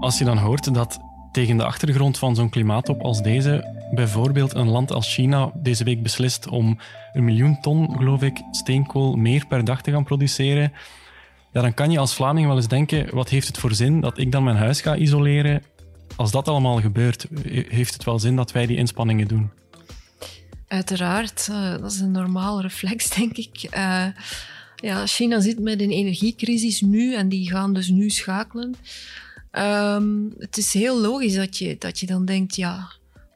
Als 0.00 0.18
je 0.18 0.24
dan 0.24 0.38
hoort 0.38 0.74
dat 0.74 0.98
tegen 1.32 1.56
de 1.56 1.64
achtergrond 1.64 2.18
van 2.18 2.34
zo'n 2.34 2.50
klimaattop 2.50 3.00
als 3.02 3.22
deze 3.22 3.81
bijvoorbeeld 3.94 4.54
een 4.54 4.68
land 4.68 4.92
als 4.92 5.14
China 5.14 5.52
deze 5.54 5.84
week 5.84 6.02
beslist 6.02 6.48
om 6.48 6.78
een 7.12 7.24
miljoen 7.24 7.60
ton, 7.60 7.96
geloof 7.96 8.22
ik, 8.22 8.40
steenkool 8.50 9.16
meer 9.16 9.46
per 9.46 9.64
dag 9.64 9.82
te 9.82 9.90
gaan 9.90 10.04
produceren, 10.04 10.72
ja, 11.52 11.60
dan 11.60 11.74
kan 11.74 11.90
je 11.90 11.98
als 11.98 12.14
Vlaming 12.14 12.46
wel 12.46 12.56
eens 12.56 12.68
denken, 12.68 13.14
wat 13.14 13.28
heeft 13.28 13.46
het 13.46 13.58
voor 13.58 13.74
zin 13.74 14.00
dat 14.00 14.18
ik 14.18 14.32
dan 14.32 14.44
mijn 14.44 14.56
huis 14.56 14.80
ga 14.80 14.96
isoleren? 14.96 15.62
Als 16.16 16.30
dat 16.30 16.48
allemaal 16.48 16.80
gebeurt, 16.80 17.26
heeft 17.68 17.92
het 17.92 18.04
wel 18.04 18.18
zin 18.18 18.36
dat 18.36 18.52
wij 18.52 18.66
die 18.66 18.76
inspanningen 18.76 19.28
doen? 19.28 19.50
Uiteraard, 20.68 21.48
uh, 21.50 21.70
dat 21.70 21.92
is 21.92 22.00
een 22.00 22.10
normale 22.10 22.62
reflex, 22.62 23.10
denk 23.16 23.36
ik. 23.36 23.68
Uh, 23.76 24.06
ja, 24.76 25.06
China 25.06 25.40
zit 25.40 25.58
met 25.58 25.80
een 25.80 25.90
energiecrisis 25.90 26.80
nu 26.80 27.14
en 27.14 27.28
die 27.28 27.50
gaan 27.50 27.74
dus 27.74 27.88
nu 27.88 28.10
schakelen. 28.10 28.74
Um, 29.52 30.34
het 30.38 30.56
is 30.56 30.72
heel 30.72 31.00
logisch 31.00 31.34
dat 31.34 31.58
je, 31.58 31.76
dat 31.78 32.00
je 32.00 32.06
dan 32.06 32.24
denkt, 32.24 32.56
ja, 32.56 32.90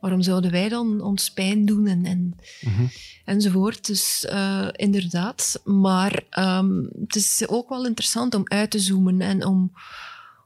waarom 0.07 0.25
zouden 0.25 0.51
wij 0.51 0.69
dan 0.69 1.01
ons 1.01 1.31
pijn 1.31 1.65
doen 1.65 1.87
en, 1.87 2.05
en, 2.05 2.37
mm-hmm. 2.61 2.91
enzovoort. 3.25 3.87
Dus 3.87 4.27
uh, 4.31 4.69
inderdaad. 4.73 5.61
Maar 5.65 6.23
um, 6.39 6.91
het 7.01 7.17
is 7.17 7.45
ook 7.49 7.69
wel 7.69 7.87
interessant 7.87 8.35
om 8.35 8.43
uit 8.45 8.71
te 8.71 8.79
zoomen 8.79 9.21
en 9.21 9.47
om, 9.47 9.73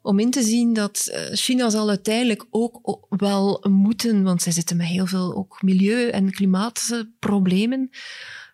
om 0.03 0.18
in 0.18 0.31
te 0.31 0.42
zien 0.42 0.73
dat 0.73 1.09
uh, 1.11 1.20
China 1.33 1.70
zal 1.70 1.88
uiteindelijk 1.88 2.46
ook 2.51 3.07
wel 3.09 3.64
moeten, 3.68 4.23
want 4.23 4.42
zij 4.42 4.53
zitten 4.53 4.77
met 4.77 4.87
heel 4.87 5.07
veel 5.07 5.35
ook 5.35 5.62
milieu- 5.62 6.09
en 6.09 6.31
klimaatproblemen. 6.31 7.90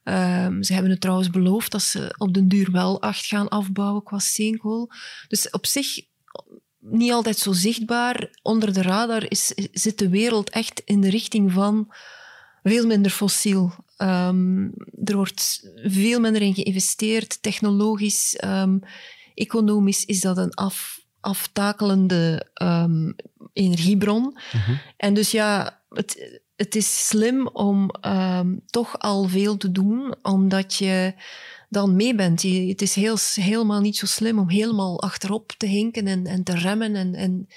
Um, 0.04 0.62
ze 0.62 0.72
hebben 0.72 0.90
het 0.90 1.00
trouwens 1.00 1.30
beloofd 1.30 1.72
dat 1.72 1.82
ze 1.82 2.14
op 2.18 2.34
den 2.34 2.48
duur 2.48 2.70
wel 2.70 3.02
acht 3.02 3.26
gaan 3.26 3.48
afbouwen 3.48 4.02
qua 4.02 4.18
steenkool. 4.18 4.90
Dus 5.28 5.50
op 5.50 5.66
zich 5.66 6.04
niet 6.90 7.12
altijd 7.12 7.38
zo 7.38 7.52
zichtbaar. 7.52 8.30
Onder 8.42 8.72
de 8.72 8.82
radar 8.82 9.30
is, 9.30 9.52
zit 9.72 9.98
de 9.98 10.08
wereld 10.08 10.50
echt 10.50 10.82
in 10.84 11.00
de 11.00 11.10
richting 11.10 11.52
van 11.52 11.92
veel 12.62 12.86
minder 12.86 13.10
fossiel. 13.10 13.72
Um, 13.98 14.72
er 15.04 15.16
wordt 15.16 15.70
veel 15.84 16.20
minder 16.20 16.42
in 16.42 16.54
geïnvesteerd, 16.54 17.42
technologisch, 17.42 18.40
um, 18.44 18.80
economisch 19.34 20.04
is 20.04 20.20
dat 20.20 20.36
een 20.36 20.54
af, 20.54 21.00
aftakelende 21.20 22.46
um, 22.62 23.14
energiebron. 23.52 24.22
Mm 24.22 24.60
-hmm. 24.60 24.80
En 24.96 25.14
dus 25.14 25.30
ja, 25.30 25.80
het, 25.88 26.40
het 26.56 26.74
is 26.74 27.08
slim 27.08 27.48
om 27.48 27.90
toch 28.66 28.98
al 28.98 29.28
veel 29.28 29.56
te 29.56 29.72
doen, 29.72 30.14
omdat 30.22 30.74
je 30.74 31.14
dan 31.68 31.96
mee 31.96 32.14
bent. 32.14 32.42
Het 32.42 32.82
is 32.82 32.94
heel, 32.94 33.16
helemaal 33.34 33.80
niet 33.80 33.96
zo 33.96 34.06
slim 34.06 34.38
om 34.38 34.48
helemaal 34.48 35.02
achterop 35.02 35.52
te 35.56 35.66
hinken 35.66 36.06
en, 36.06 36.26
en 36.26 36.42
te 36.42 36.54
remmen 36.54 36.94
en, 36.96 37.14
en 37.14 37.48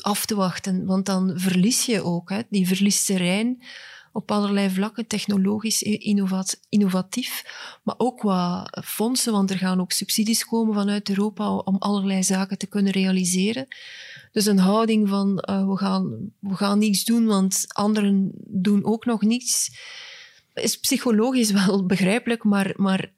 af 0.00 0.26
te 0.26 0.34
wachten, 0.34 0.84
want 0.86 1.06
dan 1.06 1.32
verlies 1.34 1.86
je 1.86 2.02
ook. 2.02 2.30
Hè. 2.30 2.40
Die 2.48 2.66
verliest 2.66 3.06
terrein 3.06 3.62
op 4.12 4.30
allerlei 4.30 4.70
vlakken, 4.70 5.06
technologisch, 5.06 5.82
innovatief, 6.68 7.44
maar 7.82 7.94
ook 7.98 8.18
qua 8.18 8.68
fondsen, 8.84 9.32
want 9.32 9.50
er 9.50 9.58
gaan 9.58 9.80
ook 9.80 9.92
subsidies 9.92 10.44
komen 10.44 10.74
vanuit 10.74 11.08
Europa 11.08 11.56
om 11.56 11.76
allerlei 11.78 12.22
zaken 12.22 12.58
te 12.58 12.66
kunnen 12.66 12.92
realiseren. 12.92 13.66
Dus 14.32 14.46
een 14.46 14.58
houding 14.58 15.08
van 15.08 15.44
uh, 15.50 15.68
we, 15.68 15.76
gaan, 15.76 16.32
we 16.38 16.54
gaan 16.54 16.78
niets 16.78 17.04
doen, 17.04 17.26
want 17.26 17.64
anderen 17.68 18.30
doen 18.46 18.84
ook 18.84 19.04
nog 19.04 19.22
niets, 19.22 19.70
is 20.54 20.78
psychologisch 20.78 21.50
wel 21.66 21.86
begrijpelijk, 21.86 22.44
maar, 22.44 22.72
maar 22.76 23.12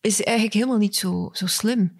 is 0.00 0.22
eigenlijk 0.22 0.56
helemaal 0.56 0.78
niet 0.78 0.96
zo, 0.96 1.30
zo 1.32 1.46
slim. 1.46 1.96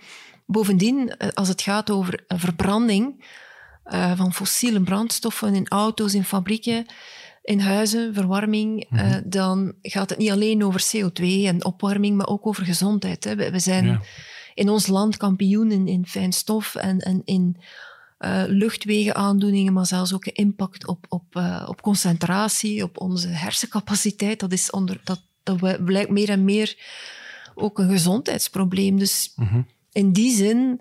Bovendien, 0.46 1.16
eh, 1.16 1.28
als 1.28 1.48
het 1.48 1.62
gaat 1.62 1.90
over 1.90 2.24
verbranding 2.28 3.24
uh, 3.86 4.16
van 4.16 4.34
fossiele 4.34 4.82
brandstoffen 4.82 5.54
in 5.54 5.68
auto's, 5.68 6.14
in 6.14 6.24
fabrieken, 6.24 6.86
in 7.42 7.60
huizen, 7.60 8.14
verwarming, 8.14 8.86
mm 8.88 8.98
-hmm. 8.98 9.08
uh, 9.08 9.16
dan 9.24 9.74
gaat 9.82 10.10
het 10.10 10.18
niet 10.18 10.30
alleen 10.30 10.64
over 10.64 10.82
CO2 10.96 11.22
en 11.24 11.64
opwarming, 11.64 12.16
maar 12.16 12.26
ook 12.26 12.46
over 12.46 12.64
gezondheid. 12.64 13.24
Hè. 13.24 13.36
We, 13.36 13.50
we, 13.50 13.58
zijn 13.58 13.84
ja. 13.84 14.00
in 14.54 14.68
ons 14.68 14.86
land 14.86 15.16
kampioen 15.16 15.72
in, 15.72 15.86
in 15.88 16.06
fijn 16.06 16.32
stof 16.32 16.74
en, 16.74 16.98
en 16.98 17.22
in 17.24 17.56
uh, 18.18 18.42
luchtwegenaandoeningen, 18.46 19.72
maar 19.72 19.86
zelfs 19.86 20.14
ook 20.14 20.24
impact 20.24 20.86
op, 20.86 21.06
op, 21.08 21.24
op 21.66 21.82
concentratie, 21.82 22.82
op 22.82 23.00
onze 23.00 23.28
hersencapaciteit. 23.28 24.40
Dat, 24.40 24.52
is 24.52 24.70
onder, 24.70 25.00
dat, 25.04 25.22
dat 25.42 25.84
blijkt 25.84 26.10
meer 26.10 26.28
en 26.28 26.44
meer 26.44 26.76
ook 27.58 27.78
een 27.78 27.90
gezondheidsprobleem. 27.90 28.98
Dus 28.98 29.32
mm 29.36 29.46
-hmm. 29.46 29.66
in 29.92 30.12
die 30.12 30.36
zin 30.36 30.80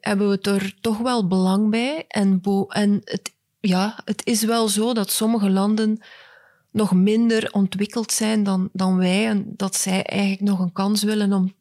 hebben 0.00 0.30
we 0.30 0.38
er 0.40 0.74
toch 0.80 0.98
wel 0.98 1.26
belang 1.26 1.70
bij. 1.70 2.04
En, 2.08 2.40
en 2.68 3.00
het 3.04 3.32
ja, 3.60 4.00
het 4.04 4.26
is 4.26 4.42
wel 4.42 4.68
zo 4.68 4.94
dat 4.94 5.10
sommige 5.10 5.50
landen 5.50 5.98
nog 6.70 6.92
minder 6.92 7.52
ontwikkeld 7.52 8.12
zijn 8.12 8.42
dan, 8.42 8.68
dan 8.72 8.96
wij 8.96 9.26
en 9.28 9.44
dat 9.56 9.76
zij 9.76 10.02
eigenlijk 10.02 10.40
nog 10.40 10.58
een 10.58 10.72
kans 10.72 11.02
willen 11.02 11.32
om 11.32 11.54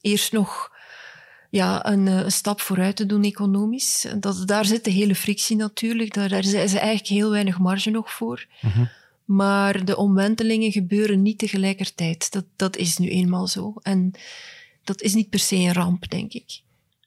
eerst 0.00 0.32
nog 0.32 0.72
ja, 1.50 1.86
een, 1.86 2.08
eh, 2.08 2.18
een 2.18 2.32
stap 2.32 2.60
vooruit 2.60 2.96
te 2.96 3.06
doen 3.06 3.24
economisch. 3.24 4.06
Dat, 4.18 4.42
daar 4.46 4.64
zit 4.64 4.84
de 4.84 4.90
hele 4.90 5.14
frictie 5.14 5.56
natuurlijk. 5.56 6.14
Daar, 6.14 6.28
daar 6.28 6.44
is 6.44 6.54
eigenlijk 6.54 7.06
heel 7.06 7.30
weinig 7.30 7.58
marge 7.58 7.90
nog 7.90 8.12
voor. 8.12 8.46
Mm 8.60 8.88
Maar 9.30 9.84
de 9.84 9.96
omwentelingen 9.96 10.72
gebeuren 10.72 11.22
niet 11.22 11.38
tegelijkertijd. 11.38 12.32
Dat, 12.32 12.44
dat 12.56 12.76
is 12.76 12.98
nu 12.98 13.08
eenmaal 13.08 13.46
zo. 13.46 13.74
En 13.82 14.10
dat 14.84 15.02
is 15.02 15.14
niet 15.14 15.30
per 15.30 15.38
se 15.38 15.56
een 15.56 15.72
ramp, 15.72 16.08
denk 16.08 16.32
ik. 16.32 16.62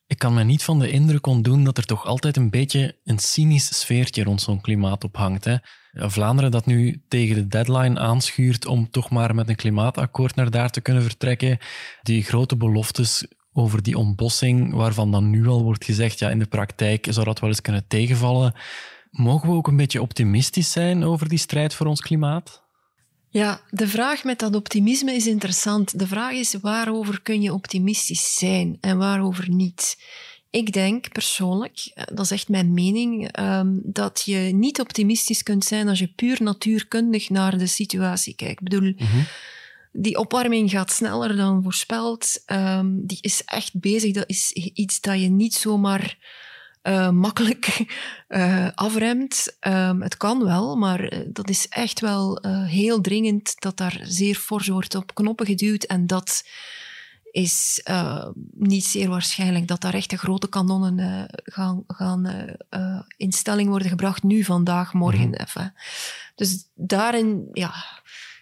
Ik 0.08 0.18
kan 0.18 0.34
me 0.34 0.44
niet 0.44 0.64
van 0.64 0.80
de 0.80 0.92
indruk 0.92 1.26
ontdoen 1.26 1.64
dat 1.64 1.78
er 1.78 1.86
toch 1.86 2.06
altijd 2.06 2.38
een 2.38 2.50
beetje 2.50 2.98
een 3.04 3.20
cynisch 3.20 3.80
sfeertje 3.80 4.24
rond 4.24 4.42
zo'n 4.42 4.62
klimaat 4.62 5.04
ophangt. 5.04 5.48
Vlaanderen 5.92 6.52
dat 6.52 6.66
nu 6.66 7.02
tegen 7.08 7.36
de 7.36 7.48
deadline 7.48 8.00
aanschuurt 8.00 8.66
om 8.66 8.90
toch 8.90 9.10
maar 9.10 9.36
met 9.36 9.50
een 9.50 9.56
klimaatakkoord 9.56 10.36
naar 10.36 10.52
daar 10.52 10.70
te 10.70 10.82
kunnen 10.82 11.04
vertrekken. 11.04 11.58
Die 12.02 12.24
grote 12.24 12.56
beloftes 12.56 13.26
over 13.54 13.84
die 13.84 13.98
ontbossing, 13.98 14.74
waarvan 14.74 15.12
dan 15.12 15.30
nu 15.30 15.48
al 15.48 15.64
wordt 15.64 15.86
gezegd, 15.86 16.20
ja, 16.20 16.30
in 16.30 16.40
de 16.40 16.46
praktijk 16.46 17.08
zou 17.10 17.26
dat 17.26 17.40
wel 17.40 17.50
eens 17.50 17.62
kunnen 17.62 17.88
tegenvallen. 17.88 18.54
Mogen 19.14 19.50
we 19.50 19.56
ook 19.56 19.68
een 19.68 19.78
beetje 19.78 20.02
optimistisch 20.02 20.72
zijn 20.72 21.04
over 21.04 21.30
die 21.30 21.38
strijd 21.38 21.74
voor 21.74 21.86
ons 21.86 22.02
klimaat? 22.02 22.64
Ja, 23.30 23.62
de 23.70 23.88
vraag 23.88 24.24
met 24.24 24.40
dat 24.40 24.56
optimisme 24.56 25.14
is 25.14 25.28
interessant. 25.28 26.00
De 26.00 26.08
vraag 26.08 26.34
is 26.34 26.54
waarover 26.54 27.22
kun 27.22 27.42
je 27.42 27.54
optimistisch 27.54 28.36
zijn 28.38 28.78
en 28.82 28.98
waarover 28.98 29.50
niet. 29.50 29.98
Ik 30.50 30.74
denk 30.74 31.12
persoonlijk, 31.12 31.92
eh, 31.94 32.04
dat 32.06 32.26
is 32.26 32.32
echt 32.32 32.50
mijn 32.50 32.74
mening, 32.74 33.32
ehm, 33.32 33.68
dat 33.84 34.22
je 34.26 34.38
niet 34.38 34.80
optimistisch 34.80 35.44
kunt 35.44 35.66
zijn 35.66 35.88
als 35.88 36.00
je 36.00 36.14
puur 36.16 36.44
natuurkundig 36.44 37.30
naar 37.30 37.58
de 37.58 37.68
situatie 37.68 38.36
kijkt. 38.36 38.62
Ik 38.62 38.70
bedoel, 38.70 38.94
mhm. 38.98 39.22
die 39.92 40.18
opwarming 40.18 40.70
gaat 40.70 40.92
sneller 40.92 41.36
dan 41.36 41.64
voorspeld. 41.64 42.42
Ehm, 42.46 42.88
die 42.96 43.18
is 43.22 43.42
echt 43.46 43.80
bezig. 43.80 44.14
Dat 44.14 44.30
is 44.30 44.52
iets 44.52 45.02
dat 45.02 45.22
je 45.22 45.30
niet 45.30 45.54
zomaar 45.54 46.18
uh, 46.84 47.10
makkelijk 47.10 47.86
uh, 48.30 48.68
afremt. 48.76 49.58
Um, 49.68 50.02
het 50.02 50.18
kan 50.18 50.44
wel, 50.44 50.76
maar 50.76 51.00
eh, 51.00 51.20
dat 51.28 51.50
is 51.50 51.68
echt 51.68 52.00
wel 52.00 52.46
uh, 52.46 52.66
heel 52.66 53.02
dringend 53.02 53.62
dat 53.62 53.78
daar 53.78 54.00
zeer 54.04 54.36
fors 54.36 54.68
wordt 54.68 54.96
op 54.96 55.16
knoppen 55.16 55.46
geduwd. 55.46 55.84
En 55.84 56.08
dat 56.08 56.48
is 57.32 57.84
niet 58.54 58.86
zeer 58.86 59.10
waarschijnlijk 59.10 59.68
dat 59.68 59.82
daar 59.82 59.94
echt 59.94 60.10
de 60.10 60.18
grote 60.18 60.50
kanonnen 60.50 61.28
gaan, 61.44 61.84
gaan 61.88 62.56
in 63.18 63.32
stelling 63.32 63.70
worden 63.70 63.90
gebracht 63.90 64.24
nu, 64.24 64.44
vandaag, 64.44 64.94
morgen. 64.94 65.28
Mm 65.28 65.34
even. 65.34 65.74
Dus 66.36 66.66
daarin 66.76 67.48
ja, 67.54 67.74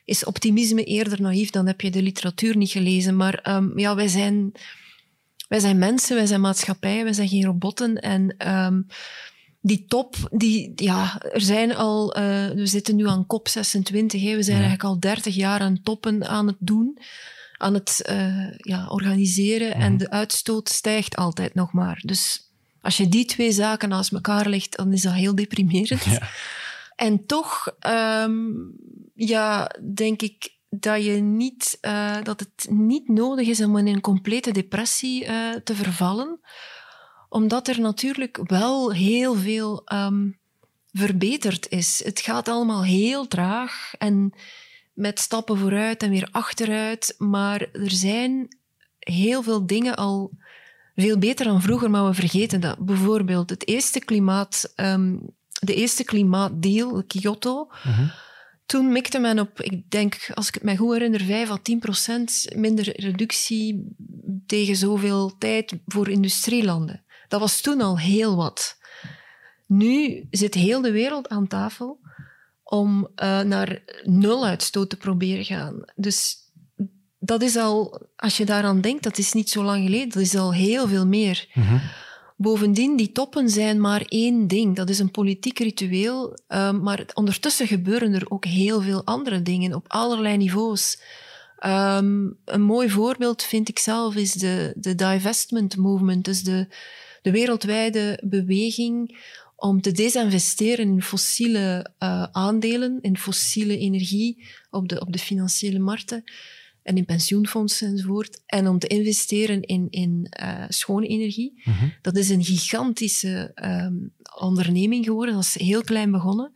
is 0.05 0.25
optimisme 0.25 0.83
eerder 0.83 1.21
naïef, 1.21 1.49
dan 1.49 1.67
heb 1.67 1.81
je 1.81 1.91
de 1.91 2.01
literatuur 2.01 2.57
niet 2.57 2.71
gelezen. 2.71 3.15
Maar 3.15 3.55
um, 3.55 3.79
ja, 3.79 3.95
wij 3.95 4.07
zijn 4.07 4.51
wij 5.51 5.59
zijn 5.59 5.77
mensen, 5.77 6.15
wij 6.15 6.25
zijn 6.25 6.41
maatschappij, 6.41 7.03
wij 7.03 7.13
zijn 7.13 7.27
geen 7.27 7.45
robotten. 7.45 7.95
En 7.95 8.47
um, 8.47 8.87
die 9.61 9.85
top, 9.85 10.15
die, 10.31 10.71
ja, 10.75 11.21
er 11.21 11.41
zijn 11.41 11.75
al, 11.75 12.17
uh, 12.17 12.23
we 12.49 12.65
zitten 12.65 12.95
nu 12.95 13.07
aan 13.07 13.25
COP 13.25 13.47
26, 13.47 14.21
hè, 14.21 14.35
we 14.35 14.43
zijn 14.43 14.57
eigenlijk 14.57 14.89
al 14.89 14.99
30 14.99 15.35
jaar 15.35 15.59
aan 15.59 15.81
toppen 15.83 16.27
aan 16.27 16.47
het 16.47 16.55
doen, 16.59 16.97
aan 17.57 17.73
het 17.73 18.09
uh, 18.11 18.57
ja, 18.57 18.87
organiseren. 18.87 19.73
En 19.73 19.97
de 19.97 20.09
uitstoot 20.09 20.69
stijgt 20.69 21.15
altijd 21.15 21.53
nog 21.53 21.73
maar. 21.73 22.01
Dus 22.05 22.51
als 22.81 22.97
je 22.97 23.09
die 23.09 23.25
twee 23.25 23.51
zaken 23.51 23.89
naast 23.89 24.11
elkaar 24.11 24.49
legt, 24.49 24.77
dan 24.77 24.93
is 24.93 25.01
dat 25.01 25.13
heel 25.13 25.35
deprimerend. 25.35 26.03
Ja. 26.03 26.29
En 26.95 27.25
toch, 27.25 27.75
um, 27.87 28.73
ja, 29.15 29.75
denk 29.93 30.21
ik, 30.21 30.51
dat, 30.79 31.03
je 31.03 31.11
niet, 31.11 31.77
uh, 31.81 32.21
dat 32.23 32.39
het 32.39 32.67
niet 32.69 33.09
nodig 33.09 33.47
is 33.47 33.61
om 33.61 33.77
in 33.77 33.87
een 33.87 34.01
complete 34.01 34.51
depressie 34.51 35.25
uh, 35.25 35.55
te 35.63 35.75
vervallen, 35.75 36.39
omdat 37.29 37.67
er 37.67 37.79
natuurlijk 37.79 38.39
wel 38.43 38.93
heel 38.93 39.35
veel 39.35 39.81
um, 39.93 40.39
verbeterd 40.91 41.69
is. 41.69 42.01
Het 42.03 42.19
gaat 42.19 42.47
allemaal 42.47 42.83
heel 42.83 43.27
traag 43.27 43.93
en 43.97 44.33
met 44.93 45.19
stappen 45.19 45.57
vooruit 45.57 46.03
en 46.03 46.09
weer 46.09 46.27
achteruit, 46.31 47.15
maar 47.17 47.61
er 47.61 47.91
zijn 47.91 48.57
heel 48.99 49.43
veel 49.43 49.65
dingen 49.65 49.95
al 49.95 50.31
veel 50.95 51.17
beter 51.17 51.45
dan 51.45 51.61
vroeger, 51.61 51.89
maar 51.89 52.05
we 52.05 52.13
vergeten 52.13 52.61
dat. 52.61 52.77
Bijvoorbeeld 52.77 53.49
het 53.49 53.67
eerste 53.67 53.99
klimaat, 53.99 54.73
um, 54.75 55.35
de 55.59 55.75
eerste 55.75 56.03
klimaatdeal, 56.03 57.03
Kyoto. 57.07 57.67
-huh 57.69 58.29
toen 58.71 58.91
mikte 58.91 59.19
men 59.19 59.39
op, 59.39 59.61
ik 59.61 59.91
denk, 59.91 60.31
als 60.33 60.47
ik 60.47 60.53
het 60.53 60.63
me 60.63 60.77
goed 60.77 60.93
herinner, 60.93 61.21
5 61.21 61.49
à 61.49 61.57
10 61.61 61.79
procent 61.79 62.47
minder 62.55 63.01
reductie 63.01 63.95
tegen 64.45 64.75
zoveel 64.75 65.37
tijd 65.37 65.73
voor 65.85 66.09
industrielanden. 66.09 67.03
Dat 67.27 67.39
was 67.39 67.61
toen 67.61 67.81
al 67.81 67.99
heel 67.99 68.35
wat. 68.35 68.77
Nu 69.67 70.27
zit 70.29 70.53
heel 70.53 70.81
de 70.81 70.91
wereld 70.91 71.29
aan 71.29 71.47
tafel 71.47 71.99
om 72.63 73.07
uh, 73.15 73.41
naar 73.41 73.81
nul 74.03 74.45
uitstoot 74.45 74.89
te 74.89 74.97
proberen 74.97 75.45
gaan. 75.45 75.85
Dus 75.95 76.35
dat 77.19 77.41
is 77.41 77.55
al, 77.55 78.07
als 78.15 78.37
je 78.37 78.45
daaraan 78.45 78.81
denkt, 78.81 79.03
dat 79.03 79.17
is 79.17 79.33
niet 79.33 79.49
zo 79.49 79.63
lang 79.63 79.83
geleden, 79.83 80.09
dat 80.09 80.21
is 80.21 80.35
al 80.35 80.53
heel 80.53 80.87
veel 80.87 81.07
meer. 81.07 81.47
-hmm. 81.51 81.81
Bovendien, 82.41 82.95
die 82.95 83.11
toppen 83.11 83.49
zijn 83.49 83.81
maar 83.81 84.05
één 84.07 84.47
ding. 84.47 84.75
Dat 84.75 84.89
is 84.89 84.99
een 84.99 85.11
politiek 85.11 85.59
ritueel. 85.59 86.39
Um, 86.47 86.81
maar 86.81 87.05
ondertussen 87.13 87.67
gebeuren 87.67 88.13
er 88.13 88.29
ook 88.29 88.45
heel 88.45 88.81
veel 88.81 89.05
andere 89.05 89.41
dingen 89.41 89.73
op 89.73 89.85
allerlei 89.87 90.37
niveaus. 90.37 91.01
Um, 91.65 92.37
een 92.45 92.61
mooi 92.61 92.89
voorbeeld 92.89 93.43
vind 93.43 93.69
ik 93.69 93.79
zelf 93.79 94.15
is 94.15 94.33
de, 94.33 94.73
de 94.75 94.95
divestment 94.95 95.77
movement. 95.77 96.25
Dus 96.25 96.43
de, 96.43 96.67
de 97.21 97.31
wereldwijde 97.31 98.21
beweging 98.23 99.19
om 99.55 99.81
te 99.81 99.91
desinvesteren 99.91 100.87
in 100.87 101.01
fossiele 101.01 101.91
uh, 101.99 102.23
aandelen, 102.31 102.97
in 103.01 103.17
fossiele 103.17 103.77
energie 103.77 104.47
op 104.69 104.89
de, 104.89 104.99
op 104.99 105.13
de 105.13 105.19
financiële 105.19 105.79
markten 105.79 106.23
en 106.83 106.97
in 106.97 107.05
pensioenfondsen 107.05 107.87
enzovoort. 107.87 108.41
En 108.45 108.67
om 108.67 108.79
te 108.79 108.87
investeren 108.87 109.61
in, 109.61 109.87
in 109.89 110.31
uh, 110.43 110.63
schone 110.67 111.07
energie. 111.07 111.61
Mm 111.63 111.73
-hmm. 111.73 111.93
Dat 112.01 112.15
is 112.15 112.29
een 112.29 112.43
gigantische 112.43 113.51
um, 113.63 114.13
onderneming 114.39 115.05
geworden. 115.05 115.35
Dat 115.35 115.43
is 115.43 115.59
heel 115.59 115.81
klein 115.81 116.11
begonnen. 116.11 116.53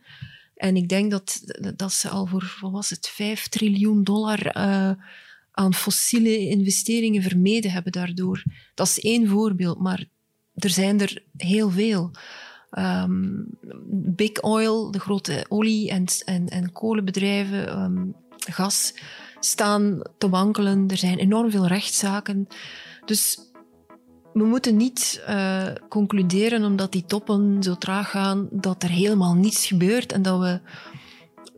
En 0.54 0.76
ik 0.76 0.88
denk 0.88 1.10
dat, 1.10 1.42
dat 1.76 1.92
ze 1.92 2.08
al 2.08 2.26
voor, 2.26 2.56
wat 2.60 2.72
was 2.72 2.90
het, 2.90 3.08
5 3.08 3.48
triljoen 3.48 4.04
dollar 4.04 4.56
uh, 4.56 4.90
aan 5.50 5.74
fossiele 5.74 6.38
investeringen 6.38 7.22
vermeden 7.22 7.70
hebben 7.70 7.92
daardoor. 7.92 8.42
Dat 8.74 8.86
is 8.86 9.00
één 9.00 9.28
voorbeeld, 9.28 9.78
maar 9.78 10.04
er 10.54 10.70
zijn 10.70 11.00
er 11.00 11.22
heel 11.36 11.70
veel. 11.70 12.10
Um, 12.70 13.46
Big 13.90 14.40
Oil, 14.40 14.90
de 14.90 15.00
grote 15.00 15.44
olie- 15.48 15.90
en, 15.90 16.04
en, 16.24 16.48
en 16.48 16.72
kolenbedrijven, 16.72 17.82
um, 17.82 18.14
gas 18.28 18.94
staan 19.40 20.02
te 20.18 20.28
wankelen. 20.28 20.84
Er 20.88 20.96
zijn 20.96 21.18
enorm 21.18 21.50
veel 21.50 21.66
rechtszaken. 21.66 22.46
Dus 23.04 23.38
we 24.32 24.44
moeten 24.44 24.76
niet 24.76 25.24
uh, 25.28 25.66
concluderen, 25.88 26.64
omdat 26.64 26.92
die 26.92 27.04
toppen 27.04 27.62
zo 27.62 27.74
traag 27.74 28.10
gaan, 28.10 28.48
dat 28.50 28.82
er 28.82 28.90
helemaal 28.90 29.34
niets 29.34 29.66
gebeurt 29.66 30.12
en 30.12 30.22
dat 30.22 30.40
we 30.40 30.60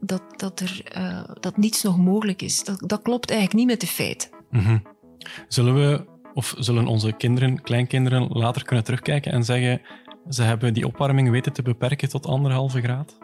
dat, 0.00 0.22
dat, 0.36 0.60
er, 0.60 0.82
uh, 0.96 1.24
dat 1.40 1.56
niets 1.56 1.82
nog 1.82 1.98
mogelijk 1.98 2.42
is. 2.42 2.64
Dat, 2.64 2.82
dat 2.86 3.02
klopt 3.02 3.30
eigenlijk 3.30 3.58
niet 3.58 3.70
met 3.70 3.80
de 3.80 3.86
feiten. 3.86 4.30
Mm 4.50 4.82
Zullen 5.48 5.74
we, 5.74 6.04
of 6.34 6.54
zullen 6.58 6.86
onze 6.86 7.12
kinderen, 7.12 7.62
kleinkinderen, 7.62 8.28
later 8.28 8.64
kunnen 8.64 8.84
terugkijken 8.84 9.32
en 9.32 9.44
zeggen 9.44 9.80
ze 10.28 10.42
hebben 10.42 10.74
die 10.74 10.86
opwarming 10.86 11.30
weten 11.30 11.52
te 11.52 11.62
beperken 11.62 12.08
tot 12.08 12.26
anderhalve 12.26 12.80
graad? 12.80 13.18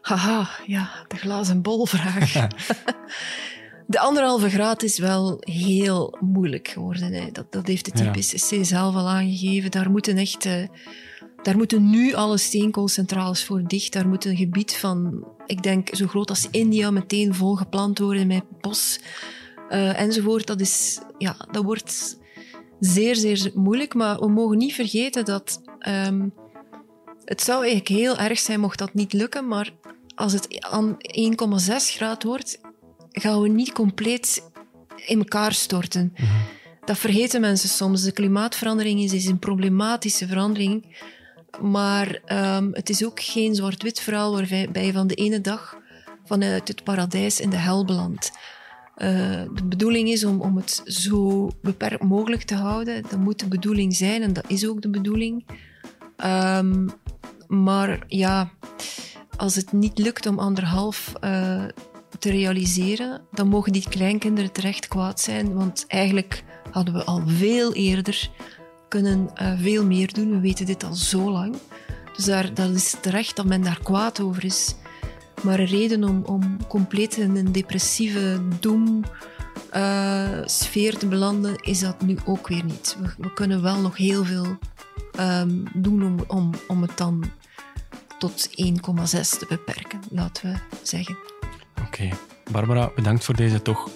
Haha, 0.00 0.48
ja, 0.66 0.90
de 1.08 1.16
glazen 1.16 1.62
bolvraag. 1.62 2.32
de 3.86 3.98
anderhalve 3.98 4.50
graad 4.50 4.82
is 4.82 4.98
wel 4.98 5.36
heel 5.40 6.16
moeilijk 6.20 6.68
geworden. 6.68 7.12
Hè. 7.12 7.30
Dat, 7.32 7.52
dat 7.52 7.66
heeft 7.66 7.96
de 7.96 8.04
IPCC 8.04 8.50
ja. 8.50 8.62
zelf 8.62 8.94
al 8.94 9.08
aangegeven. 9.08 9.70
Daar 9.70 9.90
moeten 9.90 10.16
echt... 10.16 10.44
Uh, 10.44 10.62
daar 11.42 11.56
moeten 11.56 11.90
nu 11.90 12.14
alle 12.14 12.38
steenkoolcentrales 12.38 13.44
voor 13.44 13.62
dicht. 13.66 13.92
Daar 13.92 14.08
moet 14.08 14.24
een 14.24 14.36
gebied 14.36 14.76
van, 14.76 15.26
ik 15.46 15.62
denk, 15.62 15.88
zo 15.92 16.06
groot 16.06 16.30
als 16.30 16.48
India 16.50 16.90
meteen 16.90 17.34
volgeplant 17.34 17.98
worden 17.98 18.26
met 18.26 18.42
bos 18.60 19.00
uh, 19.70 20.00
enzovoort. 20.00 20.46
Dat, 20.46 20.60
is, 20.60 21.00
ja, 21.18 21.36
dat 21.50 21.64
wordt 21.64 22.18
zeer, 22.80 23.16
zeer 23.16 23.50
moeilijk. 23.54 23.94
Maar 23.94 24.18
we 24.18 24.28
mogen 24.28 24.58
niet 24.58 24.74
vergeten 24.74 25.24
dat 25.24 25.62
um, 25.88 26.32
het 27.24 27.42
zou 27.42 27.58
eigenlijk 27.58 27.88
heel 27.88 28.18
erg 28.18 28.38
zijn 28.38 28.60
mocht 28.60 28.78
dat 28.78 28.94
niet 28.94 29.12
lukken. 29.12 29.48
Maar 29.48 29.72
als 30.14 30.32
het 30.32 30.60
aan 30.60 30.96
1,6 31.60 31.66
graad 31.76 32.22
wordt, 32.22 32.60
gaan 33.20 33.42
we 33.42 33.48
niet 33.48 33.72
compleet 33.72 34.50
in 35.06 35.18
elkaar 35.18 35.52
storten. 35.52 36.14
Dat 36.84 36.98
vergeten 36.98 37.40
mensen 37.40 37.68
soms. 37.68 38.02
De 38.02 38.12
klimaatverandering 38.12 39.00
is, 39.00 39.26
een 39.26 39.38
problematische 39.38 40.26
verandering. 40.26 41.04
Maar 41.60 42.20
um, 42.56 42.70
het 42.72 42.88
is 42.88 43.04
ook 43.04 43.20
geen 43.20 43.54
zwart-wit 43.54 44.00
verhaal 44.00 44.32
waarbij 44.32 44.86
je 44.86 44.92
van 44.92 45.06
de 45.06 45.14
ene 45.14 45.40
dag 45.40 45.76
vanuit 46.24 46.68
het 46.68 46.84
paradijs 46.84 47.40
in 47.40 47.50
de 47.50 47.56
hel 47.56 47.84
belandt. 47.84 48.32
Uh, 48.96 49.42
de 49.54 49.64
bedoeling 49.64 50.08
is 50.08 50.24
om, 50.24 50.40
om 50.40 50.56
het 50.56 50.82
zo 50.84 51.50
beperkt 51.62 52.02
mogelijk 52.02 52.42
te 52.42 52.54
houden. 52.54 53.02
Dat 53.02 53.18
moet 53.18 53.38
de 53.38 53.48
bedoeling 53.48 53.96
zijn 53.96 54.22
en 54.22 54.32
dat 54.32 54.44
is 54.48 54.66
ook 54.66 54.82
de 54.82 54.90
bedoeling. 54.90 55.46
Um, 56.24 56.90
maar 57.46 58.04
ja, 58.08 58.50
als 59.36 59.54
het 59.54 59.72
niet 59.72 59.98
lukt 59.98 60.26
om 60.26 60.38
anderhalf 60.38 61.12
uh, 61.24 61.64
te 62.18 62.30
realiseren, 62.30 63.20
dan 63.32 63.48
mogen 63.48 63.72
die 63.72 63.88
kleinkinderen 63.88 64.52
terecht 64.52 64.88
kwaad 64.88 65.20
zijn. 65.20 65.54
Want 65.54 65.84
eigenlijk 65.88 66.44
hadden 66.70 66.94
we 66.94 67.04
al 67.04 67.22
veel 67.26 67.72
eerder 67.72 68.30
kunnen 68.88 69.30
uh, 69.42 69.52
veel 69.60 69.84
meer 69.84 70.12
doen. 70.12 70.30
We 70.30 70.40
weten 70.40 70.66
dit 70.66 70.84
al 70.84 70.94
zo 70.94 71.30
lang. 71.30 71.56
Dus 72.16 72.24
daar, 72.24 72.54
dat 72.54 72.70
is 72.70 72.96
terecht 73.00 73.36
dat 73.36 73.46
men 73.46 73.62
daar 73.62 73.80
kwaad 73.82 74.20
over 74.20 74.44
is. 74.44 74.74
Maar 75.42 75.58
een 75.58 75.66
reden 75.66 76.04
om, 76.04 76.24
om 76.24 76.66
compleet 76.66 77.16
in 77.16 77.36
een 77.36 77.52
depressieve 77.52 78.40
doem 78.60 79.04
uh, 79.76 80.40
sfeer 80.44 80.98
te 80.98 81.06
belanden, 81.06 81.56
is 81.56 81.80
dat 81.80 82.02
nu 82.02 82.16
ook 82.24 82.48
weer 82.48 82.64
niet. 82.64 82.96
We, 83.00 83.08
we 83.18 83.32
kunnen 83.32 83.62
wel 83.62 83.80
nog 83.80 83.96
heel 83.96 84.24
veel 84.24 84.58
um, 85.20 85.64
doen 85.74 86.02
om, 86.02 86.16
om, 86.26 86.50
om 86.68 86.82
het 86.82 86.96
dan 86.96 87.24
tot 88.18 88.48
1,6 88.48 88.56
te 89.38 89.46
beperken, 89.48 90.00
laten 90.10 90.52
we 90.52 90.58
zeggen. 90.82 91.35
Oké. 91.86 92.02
Okay. 92.02 92.12
Barbara, 92.50 92.90
bedankt 92.94 93.24
voor 93.24 93.36
deze 93.36 93.62
toch 93.62 93.88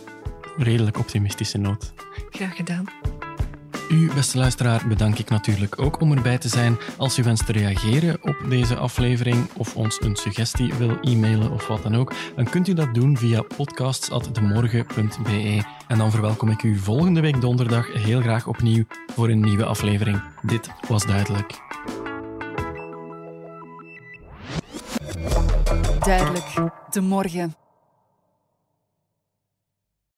redelijk 0.57 0.99
optimistische 0.99 1.59
noot. 1.59 1.93
Graag 2.31 2.57
gedaan. 2.57 2.85
U, 3.91 4.11
beste 4.15 4.39
luisteraar, 4.39 4.89
bedank 4.89 5.19
ik 5.19 5.31
natuurlijk 5.31 5.83
ook 5.83 6.01
om 6.01 6.13
erbij 6.13 6.39
te 6.39 6.49
zijn. 6.49 6.79
Als 6.97 7.19
u 7.19 7.23
wenst 7.23 7.47
te 7.47 7.53
reageren 7.53 8.19
op 8.23 8.37
deze 8.49 8.77
aflevering 8.77 9.49
of 9.57 9.77
ons 9.77 10.03
een 10.03 10.17
suggestie 10.17 10.75
wil 10.75 10.99
e-mailen 11.01 11.51
of 11.51 11.67
wat 11.67 11.83
dan 11.83 11.97
ook, 11.97 12.13
dan 12.37 12.51
kunt 12.51 12.69
u 12.69 12.75
dat 12.75 12.95
doen 12.95 13.17
via 13.17 13.43
podcasts.demorgen.be. 13.57 15.63
En 15.89 15.99
dan 15.99 16.11
verwelkom 16.11 16.49
ik 16.49 16.63
u 16.63 16.79
volgende 16.79 17.21
week 17.21 17.41
donderdag 17.41 17.93
heel 17.93 18.21
graag 18.21 18.47
opnieuw 18.47 18.85
voor 19.15 19.29
een 19.29 19.41
nieuwe 19.41 19.65
aflevering. 19.65 20.23
Dit 20.43 20.71
was 20.89 21.07
duidelijk. 21.07 21.61
Duidelijk, 25.99 26.55
de 26.91 27.01
morgen. 27.01 27.60